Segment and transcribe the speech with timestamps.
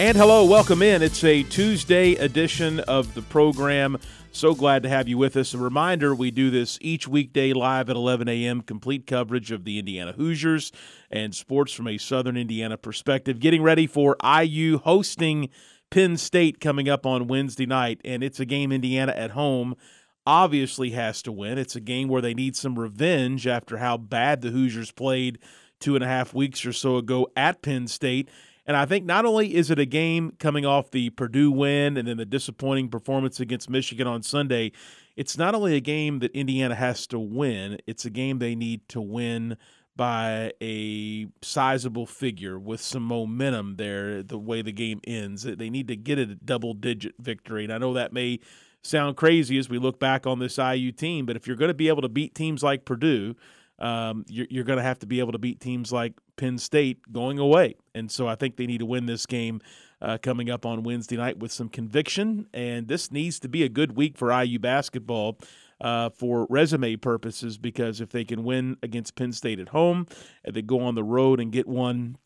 [0.00, 1.02] And hello, welcome in.
[1.02, 3.98] It's a Tuesday edition of the program.
[4.30, 5.54] So glad to have you with us.
[5.54, 9.76] A reminder we do this each weekday live at 11 a.m., complete coverage of the
[9.76, 10.70] Indiana Hoosiers
[11.10, 13.40] and sports from a Southern Indiana perspective.
[13.40, 15.48] Getting ready for IU hosting
[15.90, 19.74] Penn State coming up on Wednesday night, and it's a game Indiana at home
[20.24, 21.58] obviously has to win.
[21.58, 25.40] It's a game where they need some revenge after how bad the Hoosiers played
[25.80, 28.28] two and a half weeks or so ago at Penn State.
[28.68, 32.06] And I think not only is it a game coming off the Purdue win and
[32.06, 34.72] then the disappointing performance against Michigan on Sunday,
[35.16, 38.86] it's not only a game that Indiana has to win, it's a game they need
[38.90, 39.56] to win
[39.96, 45.44] by a sizable figure with some momentum there, the way the game ends.
[45.44, 47.64] They need to get a double digit victory.
[47.64, 48.38] And I know that may
[48.82, 51.74] sound crazy as we look back on this IU team, but if you're going to
[51.74, 53.34] be able to beat teams like Purdue,
[53.78, 57.00] um, you're, you're going to have to be able to beat teams like Penn State
[57.12, 57.76] going away.
[57.94, 59.60] And so I think they need to win this game
[60.00, 62.46] uh, coming up on Wednesday night with some conviction.
[62.52, 65.38] And this needs to be a good week for IU basketball.
[65.80, 70.08] Uh, for resume purposes, because if they can win against Penn State at home
[70.44, 72.16] and they go on the road and get one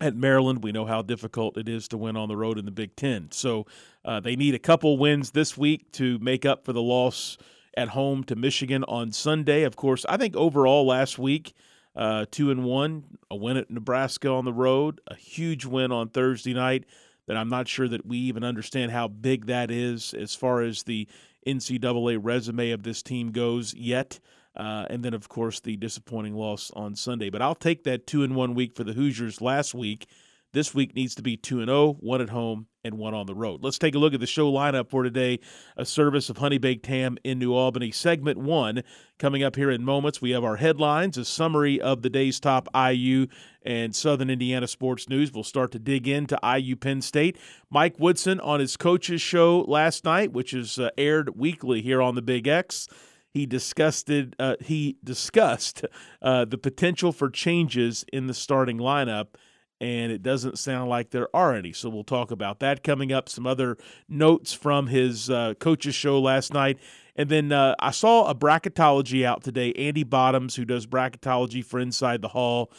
[0.00, 2.70] at Maryland, we know how difficult it is to win on the road in the
[2.70, 3.28] Big Ten.
[3.30, 3.66] So
[4.06, 7.36] uh, they need a couple wins this week to make up for the loss
[7.76, 9.62] at home to Michigan on Sunday.
[9.62, 11.52] Of course, I think overall last week,
[11.96, 16.08] uh, two and one, a win at Nebraska on the road, a huge win on
[16.08, 16.84] Thursday night.
[17.26, 20.82] That I'm not sure that we even understand how big that is as far as
[20.82, 21.08] the
[21.46, 24.20] NCAA resume of this team goes yet.
[24.56, 27.30] Uh, and then, of course, the disappointing loss on Sunday.
[27.30, 30.06] But I'll take that two and one week for the Hoosiers last week.
[30.54, 33.34] This week needs to be 2 and 0, one at home and one on the
[33.34, 33.64] road.
[33.64, 35.40] Let's take a look at the show lineup for today.
[35.76, 37.90] A service of Honey Baked Ham in New Albany.
[37.90, 38.84] Segment 1
[39.18, 40.22] coming up here in moments.
[40.22, 43.26] We have our headlines, a summary of the day's top IU
[43.62, 45.32] and Southern Indiana sports news.
[45.32, 47.36] We'll start to dig into IU Penn State.
[47.68, 52.14] Mike Woodson on his coach's show last night, which is uh, aired weekly here on
[52.14, 52.86] the Big X
[53.32, 55.84] he discussed uh, he discussed
[56.22, 59.34] uh, the potential for changes in the starting lineup
[59.80, 61.72] and it doesn't sound like there are any.
[61.72, 63.28] So we'll talk about that coming up.
[63.28, 63.76] Some other
[64.08, 66.78] notes from his uh, coach's show last night.
[67.16, 69.72] And then uh, I saw a bracketology out today.
[69.74, 72.72] Andy Bottoms, who does bracketology for Inside the Hall.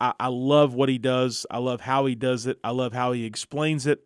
[0.00, 1.46] I, I love what he does.
[1.50, 2.58] I love how he does it.
[2.62, 4.04] I love how he explains it.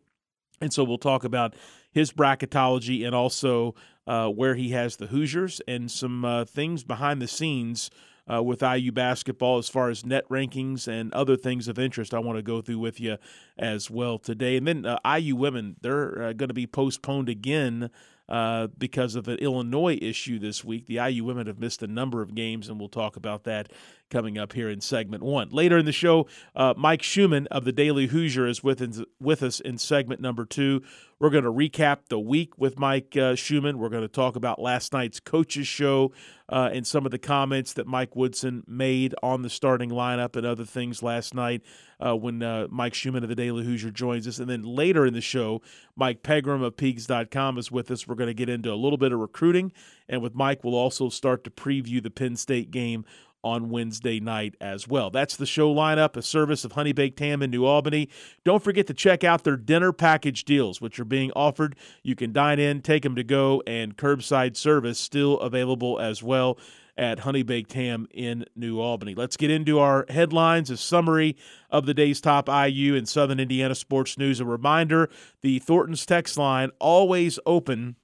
[0.60, 1.54] And so we'll talk about
[1.90, 3.74] his bracketology and also
[4.06, 7.90] uh, where he has the Hoosiers and some uh, things behind the scenes
[8.32, 12.18] uh, with IU basketball as far as net rankings and other things of interest I
[12.18, 13.18] want to go through with you
[13.58, 14.56] as well today.
[14.56, 17.90] And then uh, IU women, they're uh, going to be postponed again
[18.28, 20.86] uh, because of an Illinois issue this week.
[20.86, 23.70] The IU women have missed a number of games, and we'll talk about that
[24.14, 25.48] coming up here in segment one.
[25.50, 29.42] Later in the show, uh, Mike Schumann of the Daily Hoosier is with, in, with
[29.42, 30.82] us in segment number two.
[31.18, 33.78] We're going to recap the week with Mike uh, Schumann.
[33.78, 36.12] We're going to talk about last night's coaches show
[36.48, 40.46] uh, and some of the comments that Mike Woodson made on the starting lineup and
[40.46, 41.62] other things last night
[41.98, 44.38] uh, when uh, Mike Schumann of the Daily Hoosier joins us.
[44.38, 45.60] And then later in the show,
[45.96, 48.06] Mike Pegram of Peegs.com is with us.
[48.06, 49.72] We're going to get into a little bit of recruiting.
[50.08, 53.04] And with Mike, we'll also start to preview the Penn State game
[53.44, 55.10] on Wednesday night as well.
[55.10, 58.08] That's the show lineup, a service of Honey Baked Ham in New Albany.
[58.44, 61.76] Don't forget to check out their dinner package deals, which are being offered.
[62.02, 66.58] You can dine in, take them to go, and curbside service still available as well
[66.96, 69.14] at Honey Baked Ham in New Albany.
[69.14, 71.36] Let's get into our headlines, a summary
[71.70, 74.40] of the day's top IU and Southern Indiana sports news.
[74.40, 75.10] A reminder
[75.42, 77.96] the Thornton's text line always open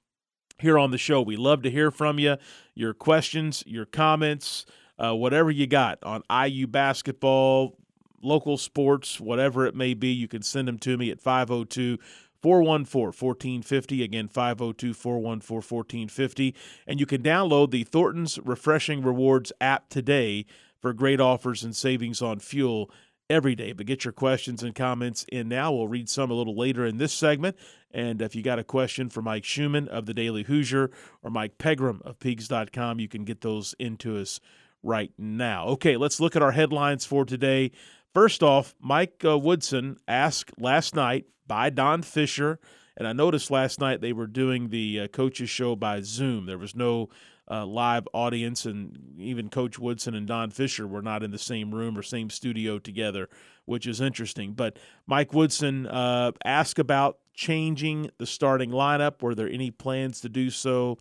[0.59, 1.21] here on the show.
[1.21, 2.37] We love to hear from you,
[2.75, 4.65] your questions, your comments
[5.01, 7.77] uh, whatever you got on IU basketball,
[8.21, 11.97] local sports, whatever it may be, you can send them to me at 502
[12.41, 14.03] 414 1450.
[14.03, 16.55] Again, 502 414 1450.
[16.87, 20.45] And you can download the Thornton's Refreshing Rewards app today
[20.79, 22.91] for great offers and savings on fuel
[23.29, 23.71] every day.
[23.71, 25.71] But get your questions and comments in now.
[25.71, 27.57] We'll read some a little later in this segment.
[27.91, 30.91] And if you got a question for Mike Schumann of the Daily Hoosier
[31.23, 34.39] or Mike Pegram of Peegs.com, you can get those into us
[34.83, 35.67] right now.
[35.67, 37.71] Okay, let's look at our headlines for today.
[38.13, 42.59] First off, Mike uh, Woodson asked last night by Don Fisher,
[42.97, 46.45] and I noticed last night they were doing the uh, coaches show by Zoom.
[46.45, 47.09] There was no
[47.49, 51.73] uh, live audience, and even Coach Woodson and Don Fisher were not in the same
[51.73, 53.29] room or same studio together,
[53.65, 54.53] which is interesting.
[54.53, 54.77] But
[55.07, 59.21] Mike Woodson uh, asked about changing the starting lineup.
[59.21, 60.97] Were there any plans to do so?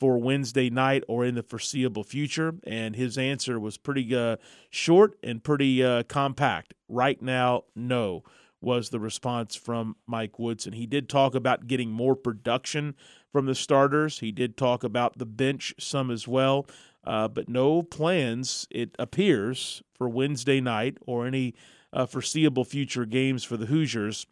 [0.00, 2.54] For Wednesday night or in the foreseeable future?
[2.66, 4.36] And his answer was pretty uh,
[4.70, 6.74] short and pretty uh, compact.
[6.88, 8.24] Right now, no,
[8.60, 10.72] was the response from Mike Woodson.
[10.72, 12.94] He did talk about getting more production
[13.32, 16.66] from the starters, he did talk about the bench some as well.
[17.04, 21.54] Uh, but no plans, it appears, for Wednesday night or any
[21.92, 24.26] uh, foreseeable future games for the Hoosiers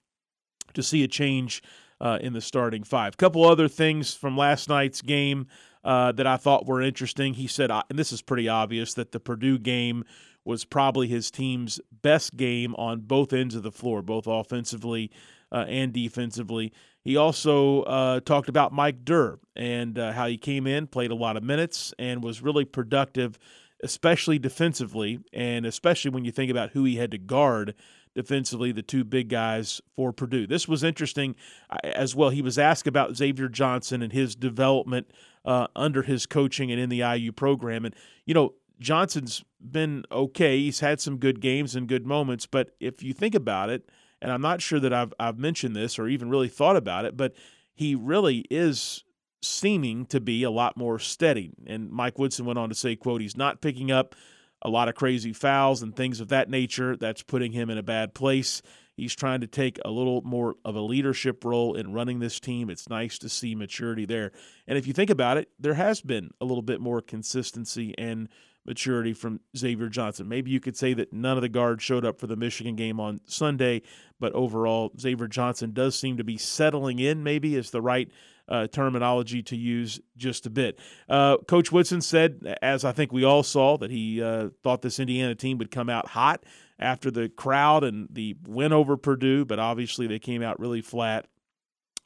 [0.74, 1.62] to see a change
[2.00, 3.16] uh, in the starting five.
[3.16, 5.46] Couple other things from last night's game
[5.84, 7.34] uh, that I thought were interesting.
[7.34, 10.04] He said, uh, and this is pretty obvious, that the Purdue game
[10.44, 15.10] was probably his team's best game on both ends of the floor, both offensively
[15.52, 16.72] uh, and defensively.
[17.02, 21.14] He also uh, talked about Mike Durr and uh, how he came in, played a
[21.14, 23.38] lot of minutes, and was really productive,
[23.82, 27.74] especially defensively, and especially when you think about who he had to guard
[28.18, 30.44] defensively, the two big guys for Purdue.
[30.44, 31.36] This was interesting
[31.70, 32.30] uh, as well.
[32.30, 35.12] He was asked about Xavier Johnson and his development
[35.44, 37.84] uh, under his coaching and in the IU program.
[37.84, 37.94] And,
[38.26, 40.58] you know, Johnson's been okay.
[40.58, 42.44] He's had some good games and good moments.
[42.44, 43.88] But if you think about it,
[44.20, 47.16] and I'm not sure that I've, I've mentioned this or even really thought about it,
[47.16, 47.34] but
[47.72, 49.04] he really is
[49.42, 51.52] seeming to be a lot more steady.
[51.68, 54.16] And Mike Woodson went on to say, quote, he's not picking up–
[54.62, 56.96] a lot of crazy fouls and things of that nature.
[56.96, 58.62] That's putting him in a bad place.
[58.96, 62.68] He's trying to take a little more of a leadership role in running this team.
[62.68, 64.32] It's nice to see maturity there.
[64.66, 68.28] And if you think about it, there has been a little bit more consistency and
[68.66, 70.28] maturity from Xavier Johnson.
[70.28, 72.98] Maybe you could say that none of the guards showed up for the Michigan game
[72.98, 73.82] on Sunday,
[74.18, 78.10] but overall, Xavier Johnson does seem to be settling in, maybe is the right
[78.48, 80.78] uh, terminology to use just a bit.
[81.08, 84.98] Uh, Coach Woodson said, as I think we all saw, that he uh, thought this
[84.98, 86.44] Indiana team would come out hot
[86.78, 91.26] after the crowd and the win over Purdue, but obviously they came out really flat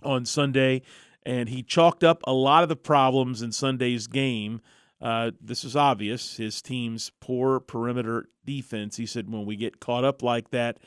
[0.02, 0.82] on Sunday.
[1.24, 4.60] And he chalked up a lot of the problems in Sunday's game.
[5.00, 6.36] Uh, this is obvious.
[6.36, 8.96] His team's poor perimeter defense.
[8.96, 10.78] He said, when we get caught up like that,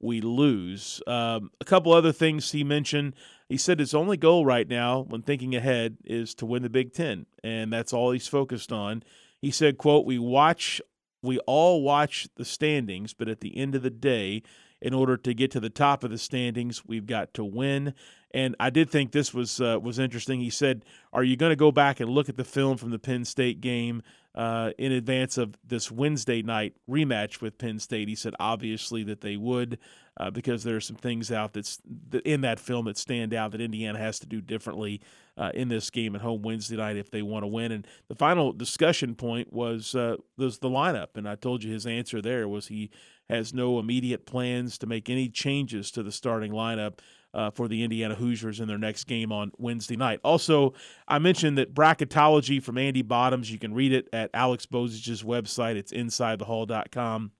[0.00, 1.02] we lose.
[1.06, 3.14] Um, a couple other things he mentioned.
[3.50, 6.92] He said his only goal right now, when thinking ahead, is to win the Big
[6.92, 9.02] Ten, and that's all he's focused on.
[9.42, 10.80] He said, "quote We watch,
[11.20, 14.44] we all watch the standings, but at the end of the day,
[14.80, 17.92] in order to get to the top of the standings, we've got to win."
[18.32, 20.38] And I did think this was uh, was interesting.
[20.38, 23.00] He said, "Are you going to go back and look at the film from the
[23.00, 24.00] Penn State game
[24.34, 29.20] uh, in advance of this Wednesday night rematch with Penn State?" He said, "Obviously that
[29.20, 29.78] they would,
[30.18, 31.80] uh, because there are some things out that's
[32.24, 35.00] in that film that stand out that Indiana has to do differently
[35.36, 38.14] uh, in this game at home Wednesday night if they want to win." And the
[38.14, 42.48] final discussion point was uh, was the lineup, and I told you his answer there
[42.48, 42.90] was he
[43.28, 46.98] has no immediate plans to make any changes to the starting lineup
[47.34, 50.20] uh, for the Indiana Hoosiers in their next game on Wednesday night.
[50.24, 50.74] Also,
[51.06, 55.76] I mentioned that bracketology from Andy Bottoms, you can read it at Alex Bozich's website.
[55.76, 57.32] It's insidethehall.com.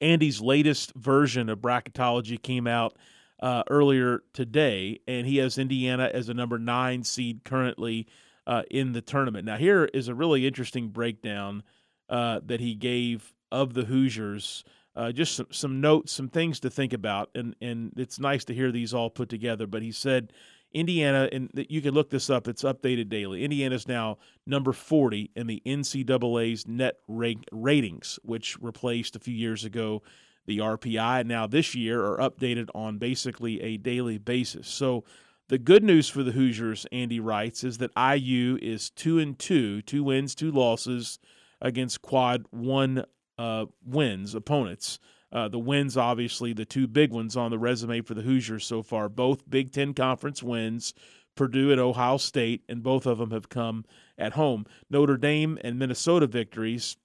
[0.00, 2.96] Andy's latest version of bracketology came out
[3.40, 8.06] uh, earlier today, and he has Indiana as a number nine seed currently
[8.46, 9.44] uh, in the tournament.
[9.44, 11.62] Now, here is a really interesting breakdown
[12.08, 14.64] uh, that he gave of the Hoosiers
[14.98, 18.54] uh, just some, some notes, some things to think about, and and it's nice to
[18.54, 19.66] hear these all put together.
[19.66, 20.32] But he said
[20.72, 23.44] Indiana, and you can look this up; it's updated daily.
[23.44, 29.64] Indiana is now number forty in the NCAA's net ratings, which replaced a few years
[29.64, 30.02] ago
[30.46, 31.24] the RPI.
[31.26, 34.68] Now this year are updated on basically a daily basis.
[34.68, 35.04] So.
[35.50, 39.80] The good news for the Hoosiers, Andy writes, is that IU is two and two,
[39.80, 41.18] two wins, two losses
[41.62, 43.06] against quad one
[43.38, 44.98] uh, wins, opponents.
[45.30, 48.82] Uh, the wins, obviously, the two big ones on the resume for the Hoosiers so
[48.82, 50.94] far, both Big Ten Conference wins,
[51.34, 53.84] Purdue and Ohio State, and both of them have come
[54.16, 54.64] at home.
[54.90, 56.96] Notre Dame and Minnesota victories,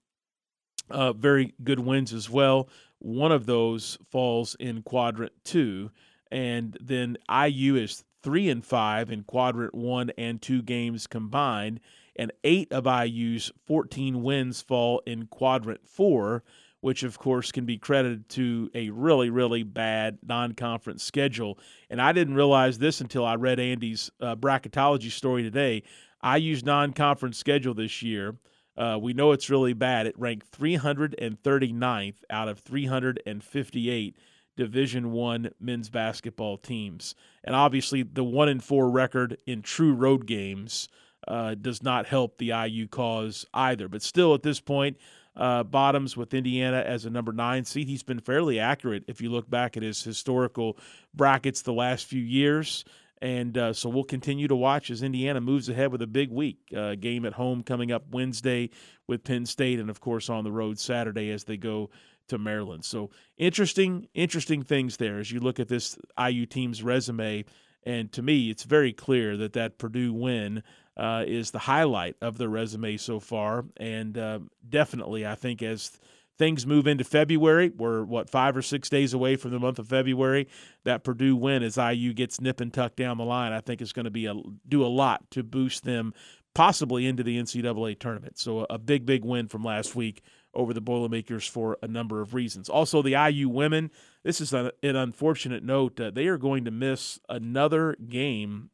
[0.90, 2.70] uh, very good wins as well.
[3.00, 5.92] One of those falls in quadrant two.
[6.32, 11.80] and then IU is three and five in quadrant one and two games combined,
[12.16, 16.44] and eight of IU's 14 wins fall in quadrant four,
[16.82, 21.58] which of course can be credited to a really, really bad non conference schedule.
[21.90, 25.84] And I didn't realize this until I read Andy's uh, bracketology story today.
[26.24, 28.36] IU's non conference schedule this year.
[28.76, 30.08] Uh, we know it's really bad.
[30.08, 34.18] It ranked 339th out of 358
[34.56, 40.28] Division One men's basketball teams, and obviously the one in four record in true road
[40.28, 40.90] games
[41.28, 43.88] uh, does not help the IU cause either.
[43.88, 44.98] But still, at this point,
[45.36, 47.88] uh, bottoms with Indiana as a number nine seed.
[47.88, 50.78] He's been fairly accurate if you look back at his historical
[51.14, 52.86] brackets the last few years.
[53.22, 56.58] And uh, so we'll continue to watch as Indiana moves ahead with a big week.
[56.76, 58.70] Uh, game at home coming up Wednesday
[59.08, 61.90] with Penn State, and of course on the road Saturday as they go
[62.28, 62.84] to Maryland.
[62.84, 67.46] So interesting, interesting things there as you look at this IU team's resume.
[67.86, 70.64] And to me, it's very clear that that Purdue win
[70.98, 73.66] uh, is the highlight of their resume so far.
[73.78, 76.00] And uh, definitely, I think as
[76.38, 79.88] things move into February, we're what five or six days away from the month of
[79.88, 80.48] February.
[80.84, 83.94] That Purdue win, as IU gets nip and tuck down the line, I think is
[83.94, 84.36] going to be a
[84.68, 86.14] do a lot to boost them
[86.54, 88.38] possibly into the NCAA tournament.
[88.38, 90.22] So a big, big win from last week
[90.54, 92.70] over the Boilermakers for a number of reasons.
[92.70, 93.90] Also, the IU women,
[94.24, 96.00] this is an unfortunate note.
[96.00, 98.70] Uh, they are going to miss another game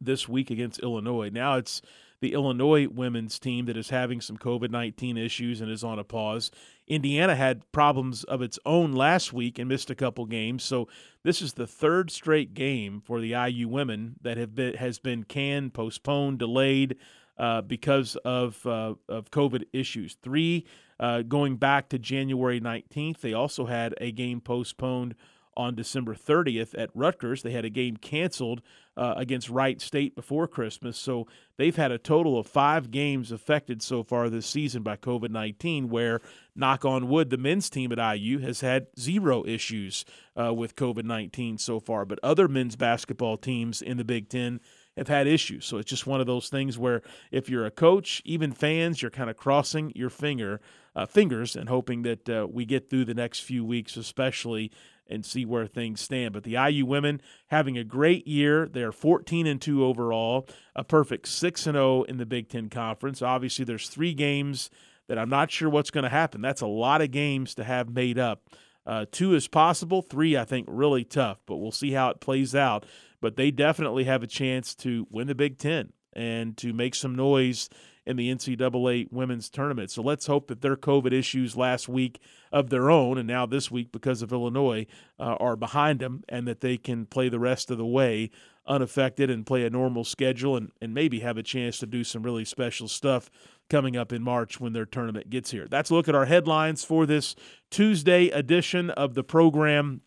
[0.00, 1.30] this week against Illinois.
[1.32, 1.82] Now it's
[2.20, 6.04] the Illinois women's team that is having some COVID 19 issues and is on a
[6.04, 6.50] pause.
[6.86, 10.62] Indiana had problems of its own last week and missed a couple games.
[10.62, 10.88] So
[11.22, 15.24] this is the third straight game for the IU women that have been has been
[15.24, 16.96] canned, postponed, delayed
[17.38, 20.16] uh, because of uh, of COVID issues.
[20.22, 20.66] Three
[20.98, 23.20] uh, going back to January 19th.
[23.20, 25.14] They also had a game postponed
[25.56, 27.42] on December 30th at Rutgers.
[27.42, 28.62] They had a game canceled
[28.96, 30.98] uh, against Wright State before Christmas.
[30.98, 31.26] So
[31.56, 35.88] they've had a total of five games affected so far this season by COVID 19,
[35.88, 36.20] where,
[36.54, 40.04] knock on wood, the men's team at IU has had zero issues
[40.40, 42.04] uh, with COVID 19 so far.
[42.04, 44.60] But other men's basketball teams in the Big Ten
[44.96, 45.64] have had issues.
[45.64, 49.10] So it's just one of those things where if you're a coach, even fans, you're
[49.10, 50.60] kind of crossing your finger
[50.94, 54.70] uh, fingers and hoping that uh, we get through the next few weeks, especially
[55.10, 56.32] and see where things stand.
[56.32, 58.68] But the IU women having a great year.
[58.68, 63.20] They're 14 and 2 overall, a perfect 6 and 0 in the Big 10 conference.
[63.20, 64.70] Obviously there's 3 games
[65.08, 66.40] that I'm not sure what's going to happen.
[66.40, 68.48] That's a lot of games to have made up.
[68.86, 72.54] Uh, two is possible, three I think really tough, but we'll see how it plays
[72.54, 72.86] out.
[73.20, 77.14] But they definitely have a chance to win the Big Ten and to make some
[77.14, 77.68] noise
[78.06, 79.90] in the NCAA women's tournament.
[79.90, 82.20] So let's hope that their COVID issues last week
[82.52, 84.86] of their own, and now this week because of Illinois,
[85.18, 88.30] uh, are behind them, and that they can play the rest of the way
[88.66, 92.22] unaffected and play a normal schedule and, and maybe have a chance to do some
[92.22, 93.30] really special stuff
[93.68, 95.66] coming up in March when their tournament gets here.
[95.68, 97.34] That's a look at our headlines for this
[97.70, 100.02] Tuesday edition of the program.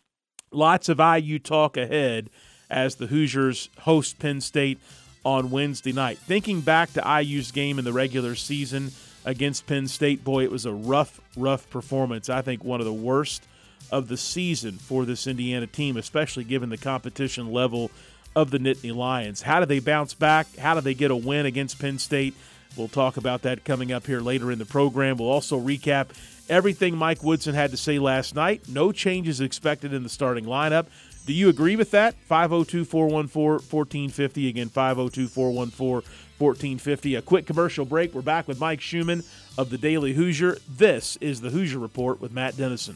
[0.51, 2.29] Lots of IU talk ahead
[2.69, 4.79] as the Hoosiers host Penn State
[5.23, 6.17] on Wednesday night.
[6.17, 8.91] Thinking back to IU's game in the regular season
[9.25, 12.29] against Penn State, boy, it was a rough, rough performance.
[12.29, 13.47] I think one of the worst
[13.91, 17.91] of the season for this Indiana team, especially given the competition level
[18.35, 19.41] of the Nittany Lions.
[19.41, 20.55] How do they bounce back?
[20.57, 22.33] How do they get a win against Penn State?
[22.75, 25.17] We'll talk about that coming up here later in the program.
[25.17, 26.07] We'll also recap
[26.49, 28.67] everything Mike Woodson had to say last night.
[28.67, 30.87] No changes expected in the starting lineup.
[31.25, 32.15] Do you agree with that?
[32.27, 34.49] 502 414 1450.
[34.49, 37.15] Again, 502 414 1450.
[37.15, 38.13] A quick commercial break.
[38.13, 39.23] We're back with Mike Schumann
[39.57, 40.57] of the Daily Hoosier.
[40.69, 42.95] This is the Hoosier Report with Matt Dennison.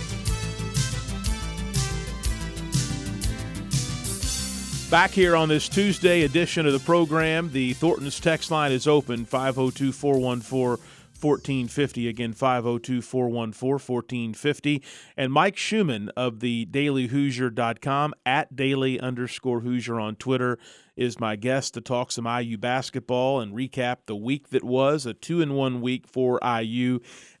[4.91, 9.23] Back here on this Tuesday edition of the program, the Thornton's text line is open
[9.23, 10.85] 502 414
[11.21, 12.09] 1450.
[12.09, 14.83] Again, 502 414 1450.
[15.15, 20.59] And Mike Schumann of the dailyhoosier.com at daily underscore Hoosier on Twitter
[20.97, 25.13] is my guest to talk some IU basketball and recap the week that was a
[25.13, 26.99] two in one week for IU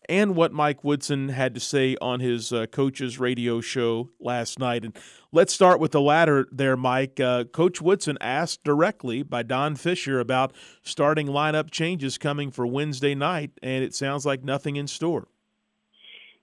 [0.09, 4.83] and what Mike Woodson had to say on his uh, coach's radio show last night.
[4.83, 4.97] And
[5.31, 7.19] let's start with the latter there, Mike.
[7.19, 13.15] Uh, Coach Woodson asked directly by Don Fisher about starting lineup changes coming for Wednesday
[13.15, 15.27] night, and it sounds like nothing in store.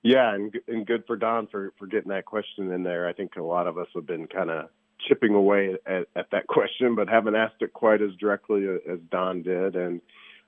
[0.03, 3.09] Yeah, and and good for Don for for getting that question in there.
[3.09, 4.69] I think a lot of us have been kind of
[5.07, 9.43] chipping away at, at that question, but haven't asked it quite as directly as Don
[9.43, 9.77] did.
[9.77, 10.01] And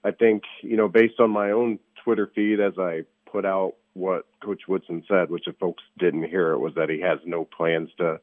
[0.04, 4.26] I think you know, based on my own Twitter feed as I put out what
[4.42, 7.90] Coach Woodson said, which if folks didn't hear it, was that he has no plans
[7.98, 8.20] to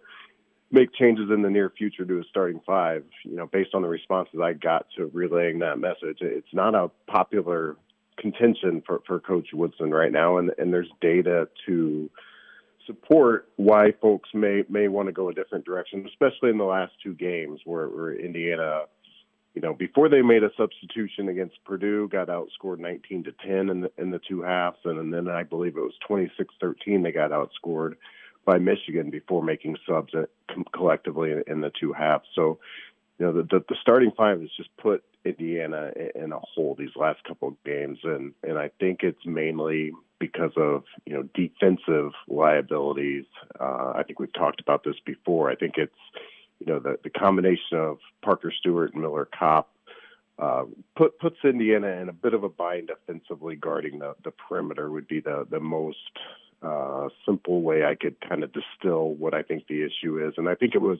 [0.71, 3.03] make changes in the near future to his starting five.
[3.23, 6.89] You know, based on the responses I got to relaying that message, it's not a
[7.07, 7.75] popular
[8.17, 12.09] contention for, for Coach Woodson right now, and, and there's data to
[12.85, 16.93] support why folks may may want to go a different direction, especially in the last
[17.03, 18.83] two games where, where Indiana
[19.57, 23.81] you know, before they made a substitution against Purdue, got outscored 19 to 10 in
[23.81, 27.95] the in the two halves, and, then I believe it was 26-13 they got outscored
[28.45, 30.13] by Michigan before making subs
[30.75, 32.25] collectively in, in the two halves.
[32.35, 32.59] So,
[33.17, 36.95] you know, the, the, the starting five has just put Indiana in a hole these
[36.95, 42.11] last couple of games, and and I think it's mainly because of you know defensive
[42.27, 43.25] liabilities.
[43.59, 45.49] Uh, I think we've talked about this before.
[45.49, 45.91] I think it's
[46.59, 49.69] you know, the, the combination of Parker Stewart and Miller Kopp
[50.39, 54.91] uh, put, puts Indiana in a bit of a bind defensively guarding the, the perimeter
[54.91, 55.97] would be the, the most
[56.61, 60.33] uh, simple way I could kind of distill what I think the issue is.
[60.37, 60.99] And I think it was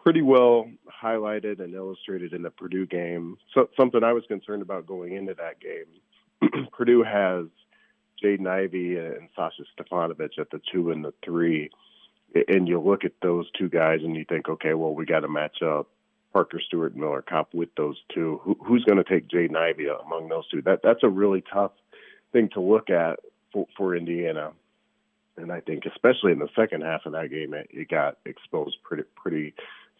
[0.00, 0.70] pretty well
[1.02, 3.36] highlighted and illustrated in the Purdue game.
[3.54, 6.68] So something I was concerned about going into that game.
[6.72, 7.46] Purdue has
[8.22, 11.70] Jaden Ivey and Sasha Stefanovic at the two and the three
[12.34, 15.28] and you look at those two guys and you think, okay, well, we got to
[15.28, 15.88] match up
[16.32, 18.40] Parker Stewart and Miller Kopp with those two.
[18.42, 20.62] Who, who's going to take Jaden Ivey among those two?
[20.62, 21.72] That that's a really tough
[22.32, 23.18] thing to look at
[23.52, 24.52] for, for Indiana.
[25.36, 28.76] And I think, especially in the second half of that game, it, it got exposed
[28.82, 29.54] pretty pretty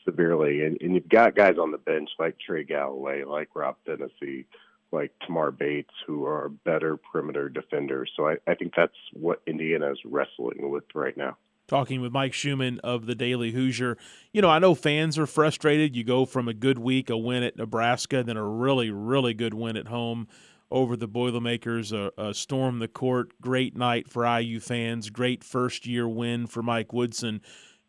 [0.04, 0.64] severely.
[0.64, 4.44] And, and you've got guys on the bench like Trey Galloway, like Rob Phinisee,
[4.92, 8.10] like Tamar Bates, who are better perimeter defenders.
[8.16, 11.36] So I, I think that's what Indiana is wrestling with right now
[11.68, 13.96] talking with Mike Schumann of the Daily Hoosier.
[14.32, 15.94] You know, I know fans are frustrated.
[15.94, 19.54] You go from a good week, a win at Nebraska, then a really, really good
[19.54, 20.26] win at home
[20.70, 23.32] over the Boilermakers, a, a storm the court.
[23.40, 25.10] Great night for IU fans.
[25.10, 27.42] Great first year win for Mike Woodson.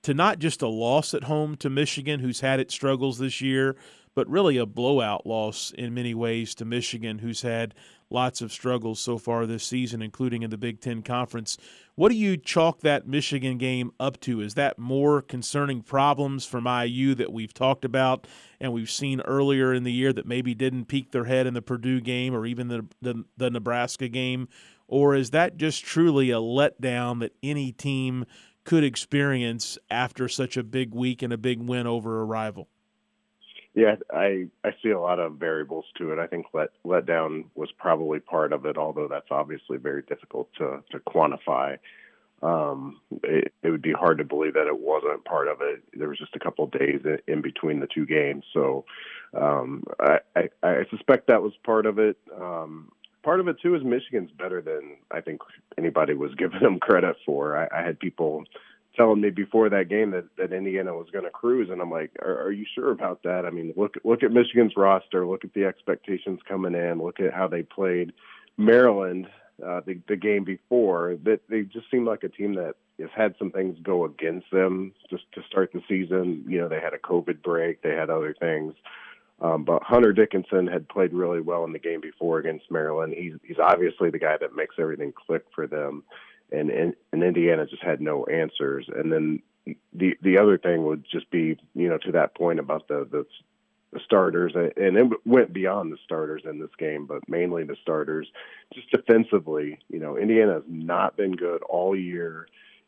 [0.04, 3.76] To not just a loss at home to Michigan, who's had its struggles this year,
[4.15, 7.76] but really a blowout loss in many ways to Michigan, who's had
[8.10, 11.58] lots of struggles so far this season, including in the Big Ten Conference.
[11.95, 14.41] What do you chalk that Michigan game up to?
[14.41, 18.26] Is that more concerning problems from IU that we've talked about
[18.60, 21.62] and we've seen earlier in the year that maybe didn't peak their head in the
[21.62, 24.48] Purdue game or even the, the, the Nebraska game?
[24.88, 28.26] Or is that just truly a letdown that any team
[28.63, 32.69] could experience after such a big week and a big win over a rival?
[33.80, 36.20] Yeah, I I see a lot of variables to it.
[36.20, 40.84] I think let letdown was probably part of it, although that's obviously very difficult to
[40.92, 41.78] to quantify.
[42.42, 45.82] Um, it, it would be hard to believe that it wasn't part of it.
[45.94, 48.84] There was just a couple days in between the two games, so
[49.34, 52.18] um, I, I, I suspect that was part of it.
[52.38, 52.92] Um,
[53.24, 55.42] part of it too is Michigan's better than I think
[55.78, 57.58] anybody was giving them credit for.
[57.58, 58.44] I, I had people
[58.95, 62.12] telling me before that game that, that Indiana was going to cruise, and I'm like,
[62.21, 63.45] are, are you sure about that?
[63.45, 67.34] I mean, look look at Michigan's roster, look at the expectations coming in, look at
[67.34, 68.13] how they played
[68.58, 69.28] Maryland
[69.65, 71.17] uh, the the game before.
[71.23, 74.93] That they just seem like a team that has had some things go against them
[75.10, 76.43] just to start the season.
[76.47, 78.73] You know, they had a COVID break, they had other things.
[79.41, 83.13] Um, but Hunter Dickinson had played really well in the game before against Maryland.
[83.17, 86.04] He's he's obviously the guy that makes everything click for them
[86.52, 88.88] and, and and Indiana just had no answers.
[88.94, 89.42] And then
[89.94, 93.26] the the other thing would just be you know to that point about the the,
[93.92, 98.28] the starters, and it went beyond the starters in this game, but mainly the starters.
[98.74, 102.48] Just defensively, you know, Indiana has not been good all year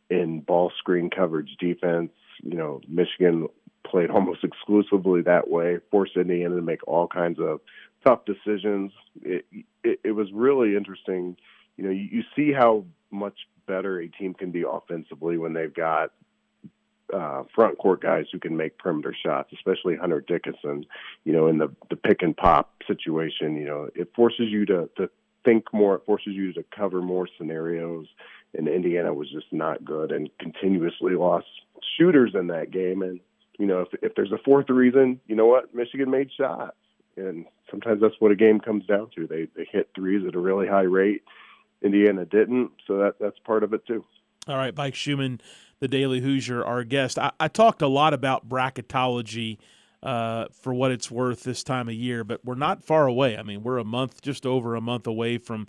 [0.09, 2.11] in ball screen coverage defense.
[2.43, 3.47] You know, Michigan
[3.85, 7.61] played almost exclusively that way, forced Indiana to make all kinds of
[8.05, 8.91] tough decisions.
[9.21, 9.45] It,
[9.83, 11.37] it, it was really interesting.
[11.77, 13.35] You know, you, you see how much
[13.67, 16.11] better a team can be offensively when they've got
[17.13, 20.85] uh, front court guys who can make perimeter shots, especially Hunter Dickinson.
[21.23, 24.89] You know, in the the pick and pop situation, you know, it forces you to
[24.97, 25.09] to
[25.43, 25.95] think more.
[25.95, 28.07] It forces you to cover more scenarios.
[28.53, 31.47] And Indiana was just not good and continuously lost
[31.97, 33.01] shooters in that game.
[33.01, 33.19] And
[33.57, 36.77] you know, if if there's a fourth reason, you know what, Michigan made shots,
[37.15, 39.27] and sometimes that's what a game comes down to.
[39.27, 41.23] They they hit threes at a really high rate.
[41.81, 44.03] Indiana didn't, so that that's part of it too.
[44.47, 45.39] All right, Mike Schumann,
[45.79, 47.19] the Daily Hoosier, our guest.
[47.19, 49.57] I, I talked a lot about bracketology
[50.03, 53.37] uh, for what it's worth this time of year, but we're not far away.
[53.37, 55.67] I mean, we're a month, just over a month away from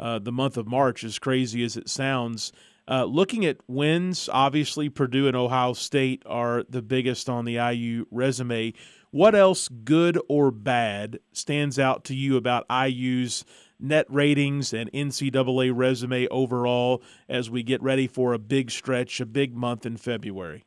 [0.00, 2.52] uh, the month of March, as crazy as it sounds.
[2.86, 8.06] Uh, looking at wins, obviously Purdue and Ohio State are the biggest on the IU
[8.10, 8.74] resume.
[9.10, 13.44] What else, good or bad, stands out to you about IU's
[13.84, 19.26] net ratings and NCAA resume overall as we get ready for a big stretch, a
[19.26, 20.64] big month in February?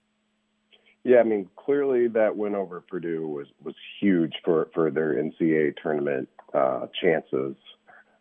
[1.04, 5.76] Yeah, I mean, clearly that win over Purdue was was huge for for their NCAA
[5.82, 7.56] tournament uh, chances.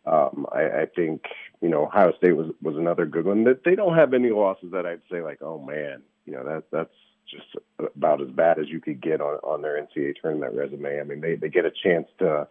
[0.06, 1.22] Um, I, I think
[1.60, 3.42] you know Ohio State was was another good one.
[3.42, 6.64] That they don't have any losses that I'd say like, oh man, you know that
[6.70, 6.94] that's
[7.28, 7.56] just
[7.96, 11.00] about as bad as you could get on on their NCAA tournament resume.
[11.00, 12.46] I mean, they they get a chance to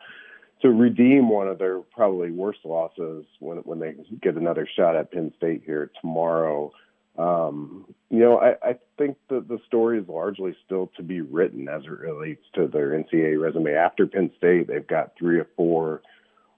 [0.66, 5.12] to redeem one of their probably worst losses when when they get another shot at
[5.12, 6.72] Penn State here tomorrow.
[7.20, 11.70] Um, you know, I, I think that the story is largely still to be written
[11.70, 13.76] as it relates to their NCAA resume.
[13.76, 16.02] After Penn State, they've got three or four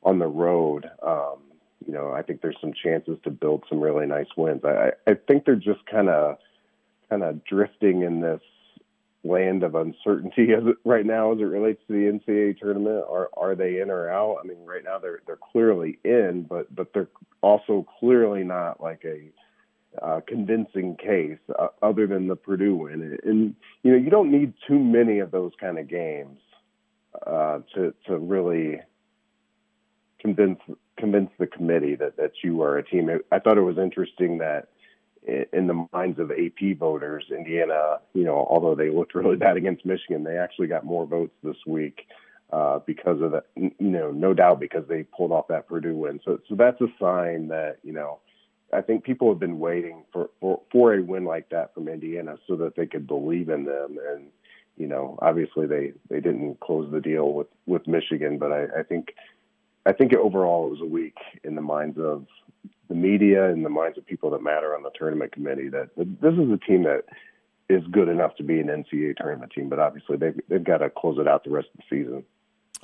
[0.03, 0.89] on the road.
[1.05, 1.39] Um,
[1.85, 4.61] you know, I think there's some chances to build some really nice wins.
[4.63, 6.37] I, I think they're just kind of
[7.09, 8.41] kind of drifting in this
[9.23, 13.05] land of uncertainty as it, right now as it relates to the NCAA tournament.
[13.09, 14.37] Are are they in or out?
[14.43, 17.09] I mean, right now they're they're clearly in, but but they're
[17.41, 19.29] also clearly not like a
[20.01, 23.01] uh, convincing case uh, other than the Purdue win.
[23.01, 26.39] And, and you know, you don't need too many of those kind of games
[27.25, 28.81] uh, to to really
[30.19, 30.59] convince
[30.97, 33.09] convince the committee that that you are a team.
[33.31, 34.69] I thought it was interesting that
[35.27, 39.85] in the minds of AP voters, Indiana, you know, although they looked really bad against
[39.85, 42.07] Michigan, they actually got more votes this week
[42.51, 43.45] uh, because of that.
[43.55, 46.19] You know, no doubt because they pulled off that Purdue win.
[46.23, 48.19] So, so that's a sign that you know,
[48.71, 52.37] I think people have been waiting for for, for a win like that from Indiana
[52.47, 53.97] so that they could believe in them.
[54.13, 54.27] And
[54.77, 58.83] you know, obviously they they didn't close the deal with with Michigan, but I, I
[58.83, 59.13] think
[59.85, 62.27] I think overall it was a week in the minds of
[62.87, 66.33] the media and the minds of people that matter on the tournament committee that this
[66.33, 67.03] is a team that
[67.69, 70.89] is good enough to be an NCAA tournament team, but obviously they've they've got to
[70.89, 72.23] close it out the rest of the season.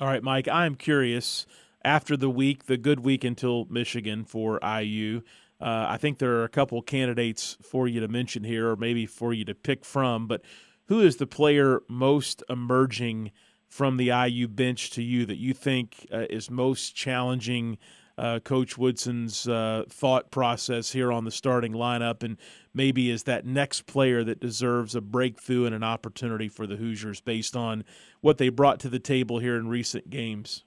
[0.00, 1.46] All right, Mike, I'm curious.
[1.84, 5.22] After the week, the good week until Michigan for IU,
[5.60, 9.06] uh, I think there are a couple candidates for you to mention here, or maybe
[9.06, 10.26] for you to pick from.
[10.26, 10.42] But
[10.86, 13.32] who is the player most emerging
[13.68, 17.78] from the IU bench to you that you think uh, is most challenging
[18.16, 22.36] uh, Coach Woodson's uh, thought process here on the starting lineup, and
[22.72, 27.20] maybe is that next player that deserves a breakthrough and an opportunity for the Hoosiers
[27.20, 27.84] based on
[28.20, 30.64] what they brought to the table here in recent games.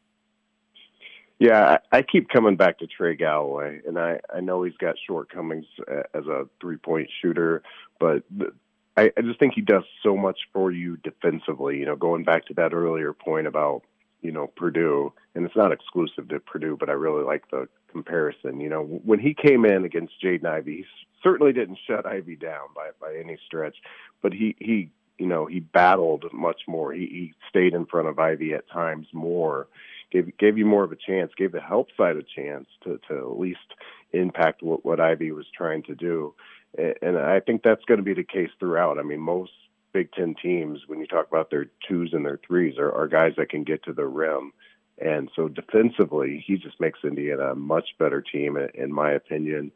[1.39, 5.65] Yeah, I, keep coming back to Trey Galloway, and I, I know he's got shortcomings
[5.87, 7.61] uh, as a three point shooter,
[7.99, 8.23] but
[8.97, 11.77] I, I just think he does so much for you defensively.
[11.77, 13.83] You know, going back to that earlier point about
[14.27, 18.59] you know Purdue, and it's not exclusive to Purdue, but I really like the comparison.
[18.59, 20.85] You know, when he came in against Jaden Ivey, he
[21.23, 23.77] certainly didn't shut Ivey down by by any stretch,
[24.21, 26.91] but he he you know he battled much more.
[26.91, 29.69] He, he stayed in front of Ivey at times more,
[30.11, 33.31] gave gave you more of a chance, gave the help side a chance to to
[33.31, 33.75] at least
[34.11, 36.33] impact what what Ivey was trying to do,
[37.01, 38.99] and I think that's going to be the case throughout.
[38.99, 39.53] I mean, most
[39.93, 43.33] Big Ten teams, when you talk about their twos and their threes, are, are guys
[43.37, 44.51] that can get to the rim.
[44.99, 49.71] And so defensively, he just makes Indiana a much better team, in my opinion.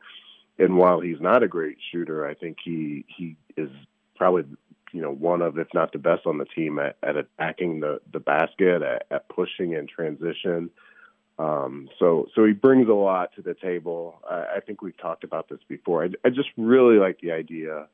[0.57, 3.69] And while he's not a great shooter, I think he he is
[4.15, 4.45] probably
[4.91, 8.01] you know one of, if not the best on the team at, at attacking the
[8.11, 10.69] the basket, at, at pushing in transition.
[11.39, 14.19] Um, so so he brings a lot to the table.
[14.29, 16.03] I, I think we've talked about this before.
[16.03, 17.87] I, I just really like the idea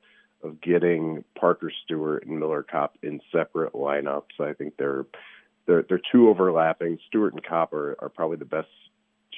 [0.43, 4.39] of getting Parker Stewart and Miller Kopp in separate lineups.
[4.39, 5.06] I think they're
[5.65, 7.00] they're they're too overlapping.
[7.08, 8.69] Stewart and Kopp are, are probably the best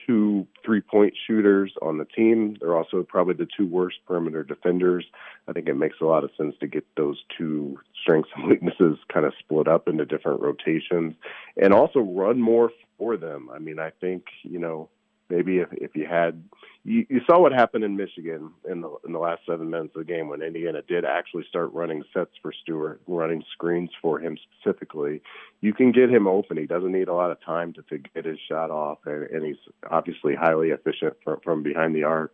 [0.06, 2.58] two three point shooters on the team.
[2.60, 5.06] They're also probably the two worst perimeter defenders.
[5.48, 8.98] I think it makes a lot of sense to get those two strengths and weaknesses
[9.12, 11.16] kind of split up into different rotations
[11.62, 13.50] and also run more for them.
[13.54, 14.90] I mean, I think, you know,
[15.30, 16.44] maybe if, if you had
[16.84, 20.06] you, you saw what happened in Michigan in the in the last seven minutes of
[20.06, 24.38] the game when Indiana did actually start running sets for Stewart, running screens for him
[24.38, 25.22] specifically.
[25.62, 26.58] You can get him open.
[26.58, 29.46] He doesn't need a lot of time to, to get his shot off, and, and
[29.46, 29.58] he's
[29.90, 32.34] obviously highly efficient from, from behind the arc.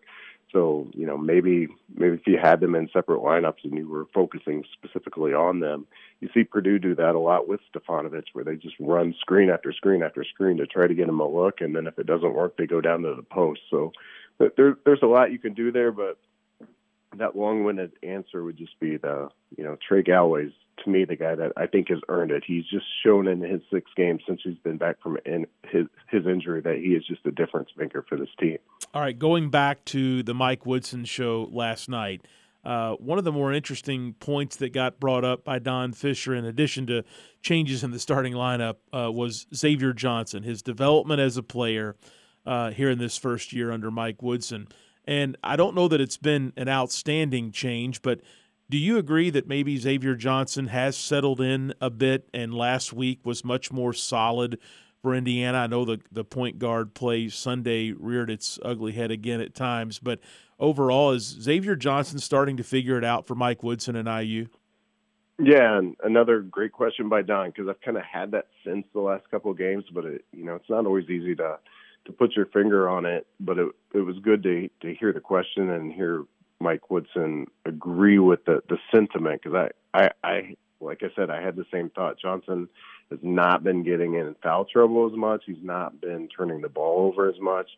[0.56, 4.06] So you know maybe maybe if you had them in separate lineups and you were
[4.13, 5.86] focusing specifically on them,
[6.22, 9.74] you see Purdue do that a lot with Stefanovic, where they just run screen after
[9.74, 12.34] screen after screen to try to get him a look, and then if it doesn't
[12.34, 13.60] work, they go down to the post.
[13.70, 13.91] So
[14.39, 16.18] there, there's a lot you can do there, but
[17.18, 21.36] that long-winded answer would just be the you know Trey Galloway's to me the guy
[21.36, 22.44] that I think has earned it.
[22.46, 26.26] He's just shown in his six games since he's been back from in his his
[26.26, 28.58] injury that he is just a difference maker for this team.
[28.95, 32.25] All right, going back to the Mike Woodson show last night.
[32.63, 36.45] Uh, one of the more interesting points that got brought up by Don Fisher, in
[36.45, 37.03] addition to
[37.41, 41.97] changes in the starting lineup, uh, was Xavier Johnson, his development as a player
[42.45, 44.65] uh, here in this first year under Mike Woodson.
[45.03, 48.21] And I don't know that it's been an outstanding change, but
[48.69, 53.19] do you agree that maybe Xavier Johnson has settled in a bit and last week
[53.25, 54.58] was much more solid
[55.06, 55.60] for Indiana?
[55.60, 60.00] I know the, the point guard play Sunday reared its ugly head again at times,
[60.00, 60.20] but
[60.60, 64.48] overall, is Xavier Johnson starting to figure it out for Mike Woodson and IU?
[65.38, 69.00] Yeah, and another great question by Don because I've kind of had that since the
[69.00, 71.60] last couple of games, but it, you know it's not always easy to
[72.06, 73.28] to put your finger on it.
[73.39, 76.24] But it it was good to to hear the question and hear
[76.60, 81.44] Mike Woodson agree with the the sentiment because I, I I like I said I
[81.44, 82.20] had the same thought.
[82.20, 82.70] Johnson
[83.10, 85.44] has not been getting in foul trouble as much.
[85.46, 87.70] He's not been turning the ball over as much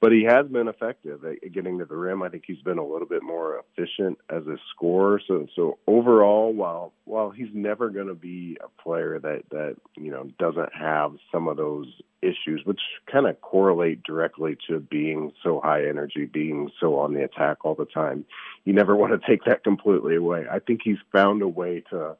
[0.00, 2.22] but he has been effective at getting to the rim.
[2.22, 5.20] I think he's been a little bit more efficient as a scorer.
[5.26, 10.10] So so overall, while while he's never going to be a player that that you
[10.10, 11.86] know doesn't have some of those
[12.22, 17.24] issues, which kind of correlate directly to being so high energy, being so on the
[17.24, 18.24] attack all the time,
[18.64, 20.46] you never want to take that completely away.
[20.50, 22.16] I think he's found a way to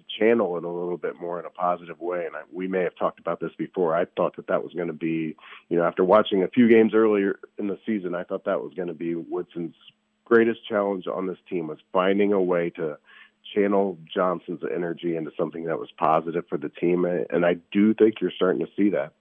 [0.00, 2.26] to channel it a little bit more in a positive way.
[2.26, 3.94] And I, we may have talked about this before.
[3.94, 5.36] I thought that that was going to be,
[5.68, 8.72] you know, after watching a few games earlier in the season, I thought that was
[8.74, 9.74] going to be Woodson's
[10.24, 12.96] greatest challenge on this team was finding a way to
[13.54, 17.04] channel Johnson's energy into something that was positive for the team.
[17.04, 19.12] And I do think you're starting to see that.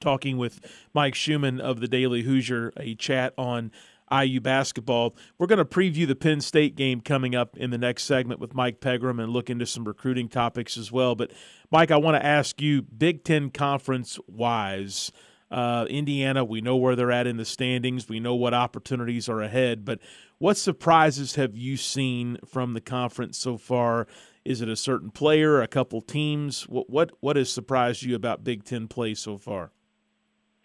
[0.00, 0.60] Talking with
[0.94, 3.70] Mike Schumann of the Daily Hoosier, a chat on
[4.12, 5.16] IU basketball.
[5.38, 8.54] We're going to preview the Penn State game coming up in the next segment with
[8.54, 11.14] Mike Pegram and look into some recruiting topics as well.
[11.14, 11.32] But,
[11.70, 15.10] Mike, I want to ask you Big Ten Conference wise,
[15.50, 19.40] uh, Indiana, we know where they're at in the standings, we know what opportunities are
[19.40, 20.00] ahead, but
[20.38, 24.06] what surprises have you seen from the conference so far?
[24.44, 26.68] Is it a certain player, a couple teams?
[26.68, 29.72] What what what has surprised you about Big Ten play so far?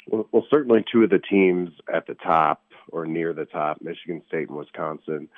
[0.08, 4.22] Well, well, certainly two of the teams at the top or near the top, Michigan
[4.28, 5.30] State and Wisconsin,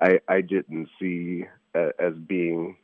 [0.00, 2.76] I, I didn't see uh, as being